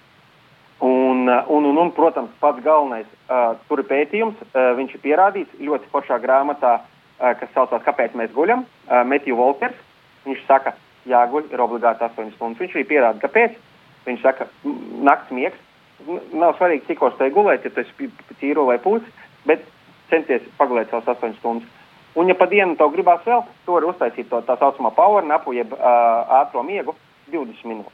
Un, 0.84 1.28
uh, 1.30 1.44
un, 1.54 1.64
un, 1.64 1.76
un, 1.78 1.90
protams, 1.94 2.32
pats 2.42 2.58
galvenais, 2.60 3.06
uh, 3.30 3.54
tur 3.70 3.80
ir 3.80 3.86
pētījums, 3.88 4.40
uh, 4.50 4.72
viņš 4.76 4.96
ir 4.96 5.00
pierādīts 5.04 5.60
ļoti 5.62 5.86
foršā 5.92 6.18
grāmatā, 6.20 6.72
uh, 6.82 7.30
kas 7.38 7.52
saucās 7.54 7.84
Kāpēc 7.86 8.16
mēs 8.18 8.34
guļam. 8.34 8.66
Uh, 8.66 9.04
Metju 9.06 9.38
Volkers, 9.38 9.78
viņš 10.26 10.42
saka, 10.48 10.74
jāguļ 11.08 11.46
ir 11.54 11.62
obligāti 11.62 12.04
8 12.04 12.34
stundas. 12.34 12.60
Viņš 12.60 12.74
arī 12.76 12.84
pierāda, 12.90 13.22
kāpēc. 13.22 13.56
Viņš 14.06 14.20
saka, 14.22 14.48
"M, 14.64 15.04
nakts 15.04 15.30
miegs. 15.30 15.58
Nav 16.32 16.56
svarīgi, 16.58 16.86
cik 16.86 17.02
ostai 17.02 17.30
gulēt, 17.30 17.64
ja 17.64 17.70
tu 17.70 17.80
esi 17.80 18.10
cīru 18.40 18.66
vai 18.66 18.78
pūci, 18.78 19.06
bet 19.46 19.64
centies 20.10 20.42
pagulēt 20.58 20.90
savas 20.90 21.06
8 21.16 21.34
stundas. 21.38 21.68
Un, 22.14 22.28
ja 22.28 22.34
pa 22.34 22.46
dienu 22.46 22.76
tev 22.76 22.92
gribās 22.94 23.24
vēl, 23.26 23.42
tu 23.64 23.74
vari 23.74 23.86
uztaisīt 23.86 24.28
to 24.30 24.40
tā 24.46 24.58
saucamo 24.58 24.90
power 24.94 25.24
napu, 25.26 25.52
jeb 25.52 25.72
uh, 25.72 26.42
ātro 26.42 26.62
miegu 26.62 26.94
20 27.32 27.64
minūtes. 27.66 27.92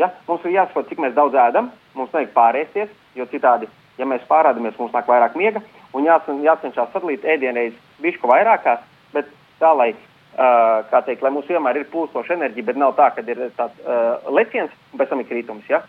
Ja? 0.00 0.10
Mums 0.26 0.44
ir 0.44 0.56
jāsaprot, 0.56 0.88
cik 0.88 1.02
daudz 1.14 1.36
ēdam, 1.38 1.70
mums 1.94 2.10
nevajag 2.10 2.32
pārēsties, 2.34 2.90
jo 3.14 3.26
citādi, 3.30 3.68
ja 3.98 4.08
mēs 4.08 4.26
pārādamies, 4.26 4.78
mums 4.78 4.94
nāk 4.96 5.06
vairāk 5.06 5.36
miega, 5.38 5.62
un 5.94 6.08
jācen, 6.08 6.42
jācenšas 6.42 6.90
sadalīt 6.94 7.26
ēdienreiz 7.26 7.76
bišku 8.02 8.30
vairākās, 8.30 8.82
bet 9.14 9.30
tā, 9.60 9.70
lai, 9.76 9.92
kā 10.36 11.02
teikt, 11.06 11.22
lai 11.22 11.32
mums 11.34 11.48
vienmēr 11.50 11.80
ir 11.80 11.88
plūstoša 11.92 12.36
enerģija, 12.36 12.68
bet 12.70 12.78
nav 12.80 12.94
tā, 12.98 13.10
ka 13.14 13.24
ir 13.26 13.48
tāds 13.58 13.80
uh, 13.84 14.30
leciens, 14.32 14.72
pēc 14.96 15.10
tam 15.10 15.20
ir 15.20 15.28
kritums, 15.28 15.66
ja? 15.68 15.82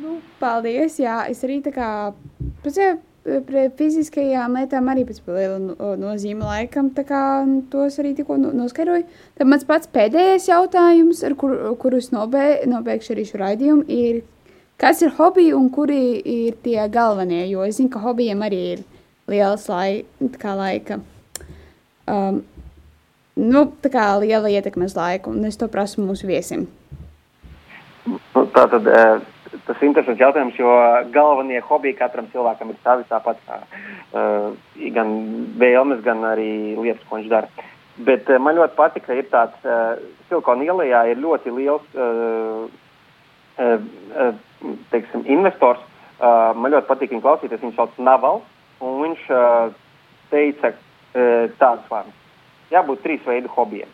Nu, 0.00 0.20
paldies. 0.38 1.00
Jā, 1.02 1.24
es 1.30 1.42
arī 1.44 1.58
tā 1.64 1.72
kā 1.74 1.88
pēc 2.64 2.78
fiziskajām 3.76 4.54
lietām 4.56 4.88
arī 4.88 5.04
pēc 5.04 5.20
liela 5.26 5.58
no- 5.58 5.96
nozīme 5.98 6.46
laikam, 6.46 6.90
tā 6.90 7.04
kā 7.04 7.22
tos 7.70 7.98
arī 7.98 8.14
tikko 8.16 8.38
no- 8.38 8.52
noskaidroju. 8.52 9.04
Tad 9.36 9.46
mans 9.46 9.64
pats 9.64 9.86
pēdējais 9.86 10.48
jautājums, 10.48 11.24
ar 11.26 11.34
kur, 11.34 11.76
kurus 11.76 12.10
nobē, 12.10 12.64
nobeigšu 12.66 13.14
arī 13.14 13.26
šo 13.26 13.38
raidījumu, 13.42 13.84
ir, 13.88 14.22
kas 14.78 15.02
ir 15.02 15.10
hobiji 15.10 15.52
un 15.54 15.68
kuri 15.70 16.22
ir 16.24 16.54
tie 16.62 16.88
galvenie, 16.88 17.48
jo 17.50 17.62
es 17.62 17.76
zinu, 17.76 17.90
ka 17.90 17.98
hobijiem 17.98 18.40
arī 18.40 18.78
ir 18.78 18.84
liels 19.28 19.68
lai, 19.68 20.04
kā 20.38 20.56
laika, 20.56 21.00
um, 22.08 22.40
nu, 23.36 23.64
tā 23.82 23.90
kā 23.92 24.06
liela 24.20 24.50
ietekme 24.52 24.88
uz 24.88 24.96
laiku, 24.96 25.34
un 25.34 25.48
es 25.48 25.58
to 25.60 25.68
prasu 25.72 26.04
mūsu 26.04 26.28
viesim. 26.30 26.68
Nu, 28.06 28.46
tā 28.54 28.64
tad 28.72 28.86
uh, 28.88 29.20
tas 29.66 29.80
ir 29.80 29.88
interesants 29.88 30.20
jautājums, 30.20 30.56
jo 30.58 30.70
galvenie 31.14 31.60
hobiji 31.66 31.98
katram 31.98 32.30
cilvēkam 32.32 32.72
ir 32.72 32.78
savi 32.84 33.04
tāpat 33.10 33.40
kā 33.48 33.60
uh, 33.60 34.52
gan 34.94 35.12
vēlmes, 35.60 36.00
gan 36.06 36.24
arī 36.30 36.76
lietas, 36.78 37.04
ko 37.08 37.20
viņš 37.20 37.30
dara. 37.32 37.66
Bet 38.00 38.30
uh, 38.30 38.40
man 38.40 38.56
ļoti 38.56 38.78
patīk, 38.78 39.04
ka 39.06 39.18
ir 39.18 39.28
tāds 39.32 39.58
Silikona 40.28 40.64
ielā 40.64 41.04
ir 41.10 41.20
ļoti 41.20 41.52
liels 41.52 41.84
teiksim, 44.90 45.24
investors. 45.26 45.82
Man 46.20 46.72
ļoti 46.72 46.88
patīk 46.88 47.12
viņu 47.12 47.24
klausīties. 47.24 47.60
Viņš 47.64 47.76
sauc 47.76 47.98
Navals, 48.00 48.46
un 48.84 49.02
viņš 49.02 49.26
teica 50.30 50.72
uh, 51.14 51.46
tādus 51.60 51.86
vārdus. 51.90 52.16
Jābūt 52.70 53.02
trīs 53.04 53.24
veidu 53.26 53.50
hobijiem. 53.54 53.90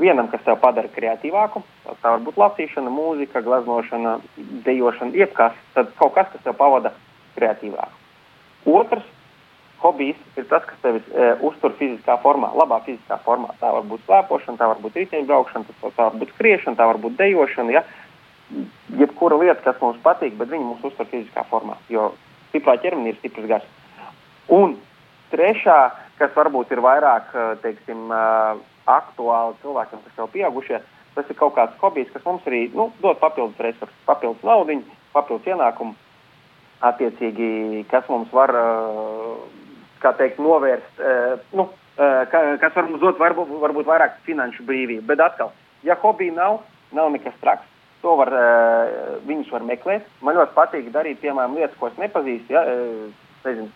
Vienam, 0.00 0.30
kas 0.32 0.42
tev 0.46 0.60
padara 0.62 0.88
kreatīvāku, 0.94 1.62
tā 2.00 2.12
var 2.14 2.20
būt 2.24 2.38
lasīšana, 2.40 2.92
mūzika, 2.94 3.42
gleznošana, 3.44 4.18
dejošana, 4.64 5.16
jebkas, 5.18 5.56
tad 5.74 5.90
kaut 5.98 6.14
kas, 6.14 6.30
kas 6.32 6.44
tev 6.44 6.54
pavada 6.56 6.94
kreatīvāk. 7.36 7.96
Otrs 8.70 9.08
hobijs 9.80 10.16
ir 10.36 10.46
tas, 10.48 10.64
kas 10.68 10.78
tevi 10.84 11.00
e, 11.00 11.30
uztur 11.46 11.74
fiziskā 11.78 12.18
formā, 12.22 12.52
labā 12.56 12.80
fiziskā 12.84 13.18
formā. 13.24 13.54
Tā 13.60 13.72
var 13.74 13.86
būt 13.88 14.04
slēpošana, 14.06 14.60
tā 14.60 14.68
var 14.70 14.80
būt 14.82 14.98
riteņbraukšana, 15.00 15.78
tā 15.82 16.06
var 16.06 16.18
būt 16.20 16.34
skriešana, 16.34 16.78
tā 16.78 16.88
var 16.90 17.00
būt 17.00 17.16
dejošana. 17.20 17.74
Ja? 17.78 17.84
Jebkura 19.00 19.38
lieta, 19.40 19.60
kas 19.64 19.80
mums 19.82 20.00
patīk, 20.04 20.36
bet 20.38 20.52
viņi 20.52 20.68
mūs 20.68 20.84
uztur 20.90 21.08
fiziskā 21.08 21.46
formā, 21.48 21.78
jo 21.92 22.10
stiprā 22.50 22.76
ķermenī 22.82 23.14
ir 23.14 23.20
stiprs 23.20 23.48
gars. 23.48 23.68
Un 24.52 24.76
trešā, 25.32 25.78
kas 26.20 26.34
varbūt 26.36 26.72
ir 26.74 26.82
vairāk 26.84 27.32
eh, 27.34 27.52
teiksim, 27.64 28.10
eh, 28.12 28.60
aktuāli 28.90 29.56
cilvēkiem, 29.62 30.02
kas 30.06 30.18
jau 30.18 30.28
pieaugušie, 30.32 30.80
tas 31.16 31.30
ir 31.30 31.38
kaut 31.38 31.54
kāds 31.56 31.78
hobijs, 31.80 32.10
kas 32.14 32.24
mums 32.26 32.46
arī 32.48 32.66
nu, 32.74 32.90
dod 33.02 33.20
papildus 33.22 33.58
resursus, 33.62 33.96
papildus 34.08 34.44
naudu, 34.46 34.80
papildus 35.14 35.48
ienākumu. 35.50 35.96
Attiecīgi, 36.80 37.84
kas 37.90 38.06
mums 38.08 38.30
var, 38.32 38.54
eh, 38.56 40.12
teikt, 40.16 40.38
novērst, 40.40 41.02
nu, 41.52 41.68
ka- 41.96 42.56
kas 42.56 42.74
var 42.74 42.86
mums 42.88 43.02
dot 43.02 43.18
varbūt, 43.20 43.50
varbūt 43.60 43.84
vairāk 43.84 44.14
finanšu 44.24 44.64
brīvību. 44.64 45.04
Bet 45.06 45.20
atkal, 45.20 45.52
ja 45.84 45.94
hobija 46.00 46.32
nav, 46.32 46.62
nav 46.92 47.10
nekas 47.12 47.36
traks. 47.42 47.66
To 48.00 48.16
var, 48.16 48.30
viņus 49.28 49.50
var 49.52 49.60
meklēt. 49.60 50.08
Man 50.22 50.36
ļoti 50.36 50.56
patīk 50.56 50.88
darīt, 50.90 51.20
piemēram, 51.20 51.54
lietas, 51.54 51.76
ko 51.76 51.88
es 51.88 51.98
nepazīstu. 52.00 52.48
Ja, 52.48 52.64
nezinu, 53.44 53.68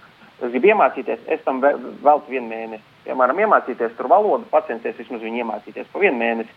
es 0.43 0.51
gribu 0.51 0.73
iemācīties, 0.73 1.19
es 1.29 1.41
tam 1.45 1.61
ve- 1.61 1.77
veltu 2.03 2.31
vienu 2.31 2.49
mēnesi. 2.49 2.83
Piemēram, 3.05 3.39
iemācīties 3.45 3.97
tur 3.97 4.09
valodu, 4.09 4.45
pacensties 4.51 4.97
vismaz 4.97 5.21
viņu 5.21 5.45
iemācīties 5.45 5.91
pa 5.93 5.99
vienu 5.99 6.19
mēnesi. 6.19 6.51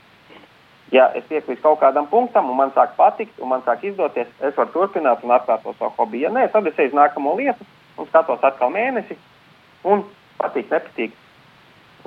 Ja 0.92 1.12
es 1.16 1.24
līdz 1.28 1.62
kaut 1.62 1.82
kādam 1.82 2.08
punktam, 2.08 2.50
un 2.50 2.56
man 2.56 2.72
sāk 2.72 2.96
patikt, 2.96 3.40
un 3.40 3.50
man 3.50 3.62
sāk 3.62 3.84
izdoties, 3.84 4.28
es 4.40 4.56
varu 4.56 4.72
turpināt 4.72 5.24
un 5.24 5.34
atkārtot 5.36 5.76
savu 5.78 5.92
hobiju. 5.98 6.22
Ja 6.22 6.30
nē, 6.30 6.48
tad 6.52 6.68
es 6.68 6.80
eju 6.80 6.94
uz 6.94 6.94
nākamo 6.96 7.36
lietu 7.36 7.66
un 7.98 8.08
skatos 8.08 8.44
atkal 8.44 8.72
mēnesi, 8.72 9.18
un 9.84 10.06
patīk, 10.40 10.70
nepatīk. 10.72 11.12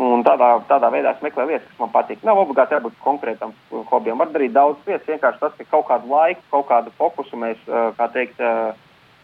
Un 0.01 0.23
tādā, 0.25 0.63
tādā 0.65 0.89
veidā 0.89 1.11
es 1.13 1.21
meklēju 1.21 1.51
lietas, 1.51 1.69
kas 1.69 1.81
man 1.83 1.91
patīk. 1.93 2.23
Nav 2.25 2.39
obligāti 2.41 2.73
jābūt 2.73 2.95
konkrētam 3.05 3.53
hobijam. 3.91 4.23
Var 4.23 4.31
darīt 4.33 4.55
daudz 4.55 4.79
lietas. 4.87 5.09
Vienkārši 5.11 5.43
tas, 5.43 5.53
ka 5.59 5.65
kaut 5.71 5.89
kādu 5.91 6.09
laiku, 6.09 6.41
kaut 6.51 6.69
kādu 6.71 6.93
fokusu 6.97 7.37
mēs, 7.37 7.59
kā 7.99 8.07
teikt, 8.15 8.41
eh, 8.41 8.73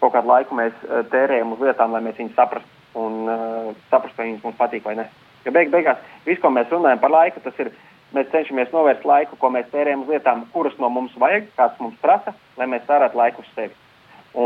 kaut 0.01 0.15
kādu 0.15 0.31
laiku 0.31 0.57
mēs 0.59 0.75
eh, 0.85 1.03
tērējam 1.13 1.55
uz 1.57 1.63
lietām, 1.65 1.95
lai 1.95 2.03
mēs 2.05 2.19
viņus 2.21 2.37
saprastu 2.37 2.77
un 2.97 3.27
uh, 3.29 3.75
saprastu, 3.91 4.17
vai 4.17 4.31
viņas 4.31 4.45
mums 4.47 4.57
patīk 4.57 4.87
vai 4.87 4.95
ne. 4.97 5.05
Jo 5.45 5.53
beig, 5.53 5.69
beigās 5.73 6.01
viss, 6.25 6.41
ko 6.43 6.51
mēs 6.51 6.71
runājam 6.73 7.03
par 7.03 7.13
laiku, 7.13 7.43
tas 7.45 7.59
ir, 7.63 7.71
mēs 8.17 8.31
cenšamies 8.33 8.73
novērst 8.73 9.05
laiku, 9.07 9.37
ko 9.41 9.51
mēs 9.53 9.69
tērējam 9.73 10.07
uz 10.07 10.15
lietām, 10.15 10.47
kuras 10.55 10.79
no 10.81 10.89
mums 10.93 11.13
vajag, 11.21 11.51
kāds 11.59 11.83
mums 11.83 11.99
prasa, 12.01 12.33
lai 12.57 12.71
mēs 12.73 12.87
tērētu 12.89 13.21
laiku 13.21 13.45
uz 13.45 13.51
sevi. 13.55 13.77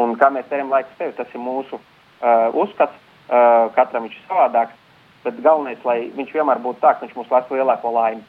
Un 0.00 0.16
kā 0.18 0.32
mēs 0.34 0.48
tērējam 0.50 0.74
laiku 0.74 0.90
uz 0.92 0.98
sevi, 0.98 1.14
tas 1.18 1.30
ir 1.34 1.44
mūsu 1.44 1.78
uh, 1.78 2.60
uzskats. 2.64 3.06
Uh, 3.30 3.70
katram 3.76 4.08
viņš 4.08 4.16
ir 4.18 4.26
savādāks, 4.26 4.74
bet 5.22 5.36
galvenais, 5.44 5.78
lai 5.86 6.10
viņš 6.16 6.34
vienmēr 6.34 6.58
būtu 6.64 6.82
tāds, 6.82 6.98
ka 6.98 7.06
viņš 7.06 7.16
mums 7.20 7.30
lasa 7.30 7.54
lielāko 7.54 7.92
laimi. 7.94 8.24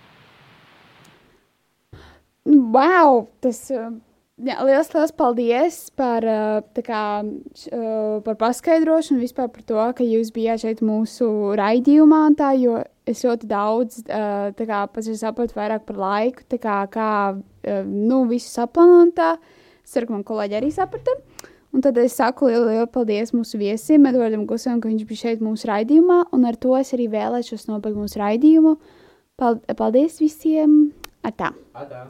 Wow! 2.45 3.25
Tas, 3.41 3.63
uh, 3.73 3.89
jā, 4.45 4.57
liels, 4.67 4.89
liels 4.93 5.13
paldies 5.17 5.77
par, 5.97 6.25
tā 6.75 6.83
kā, 6.85 7.03
par 8.25 8.39
paskaidrošanu 8.41 9.21
vispār 9.21 9.49
par 9.53 9.65
to, 9.67 9.79
ka 9.97 10.07
jūs 10.07 10.33
bijāt 10.35 10.63
šeit 10.65 10.83
mūsu 10.85 11.29
raidījumā. 11.59 12.23
Tā, 12.39 12.51
jo 12.59 12.79
es 13.09 13.23
ļoti 13.25 13.49
daudz 13.49 14.03
tā 14.07 14.67
kā, 14.69 14.83
sapratu 15.19 15.57
vairāk 15.57 15.87
par 15.87 16.01
laiku, 16.01 16.45
tā 16.51 16.61
kā, 16.61 16.81
kā 16.91 17.09
nu, 17.87 18.23
visu 18.29 18.49
saplānot. 18.51 19.15
tā. 19.17 19.35
Es 19.85 19.95
ceru, 19.95 20.07
ka 20.07 20.13
man 20.15 20.27
kolēģi 20.27 20.59
arī 20.59 20.69
saprata. 20.73 21.17
Un 21.71 21.83
tad 21.83 21.95
es 22.01 22.17
saku 22.19 22.49
lielu, 22.49 22.65
lielu 22.67 22.87
paldies 22.91 23.31
mūsu 23.31 23.59
viesim, 23.61 24.03
Edvardam 24.09 24.43
Gusam, 24.47 24.81
ka 24.83 24.91
viņš 24.91 25.05
bija 25.07 25.23
šeit 25.23 25.43
mūsu 25.43 25.69
raidījumā. 25.71 26.25
Un 26.35 26.43
ar 26.49 26.59
to 26.59 26.75
es 26.79 26.91
arī 26.97 27.07
vēlēšos 27.13 27.69
nobeigt 27.71 27.99
mūsu 27.99 28.19
raidījumu. 28.19 28.75
Pal- 29.39 29.63
Paldies 29.79 30.19
visiem! 30.19 30.91
Atā! 31.23 31.53
Atā. 31.73 32.09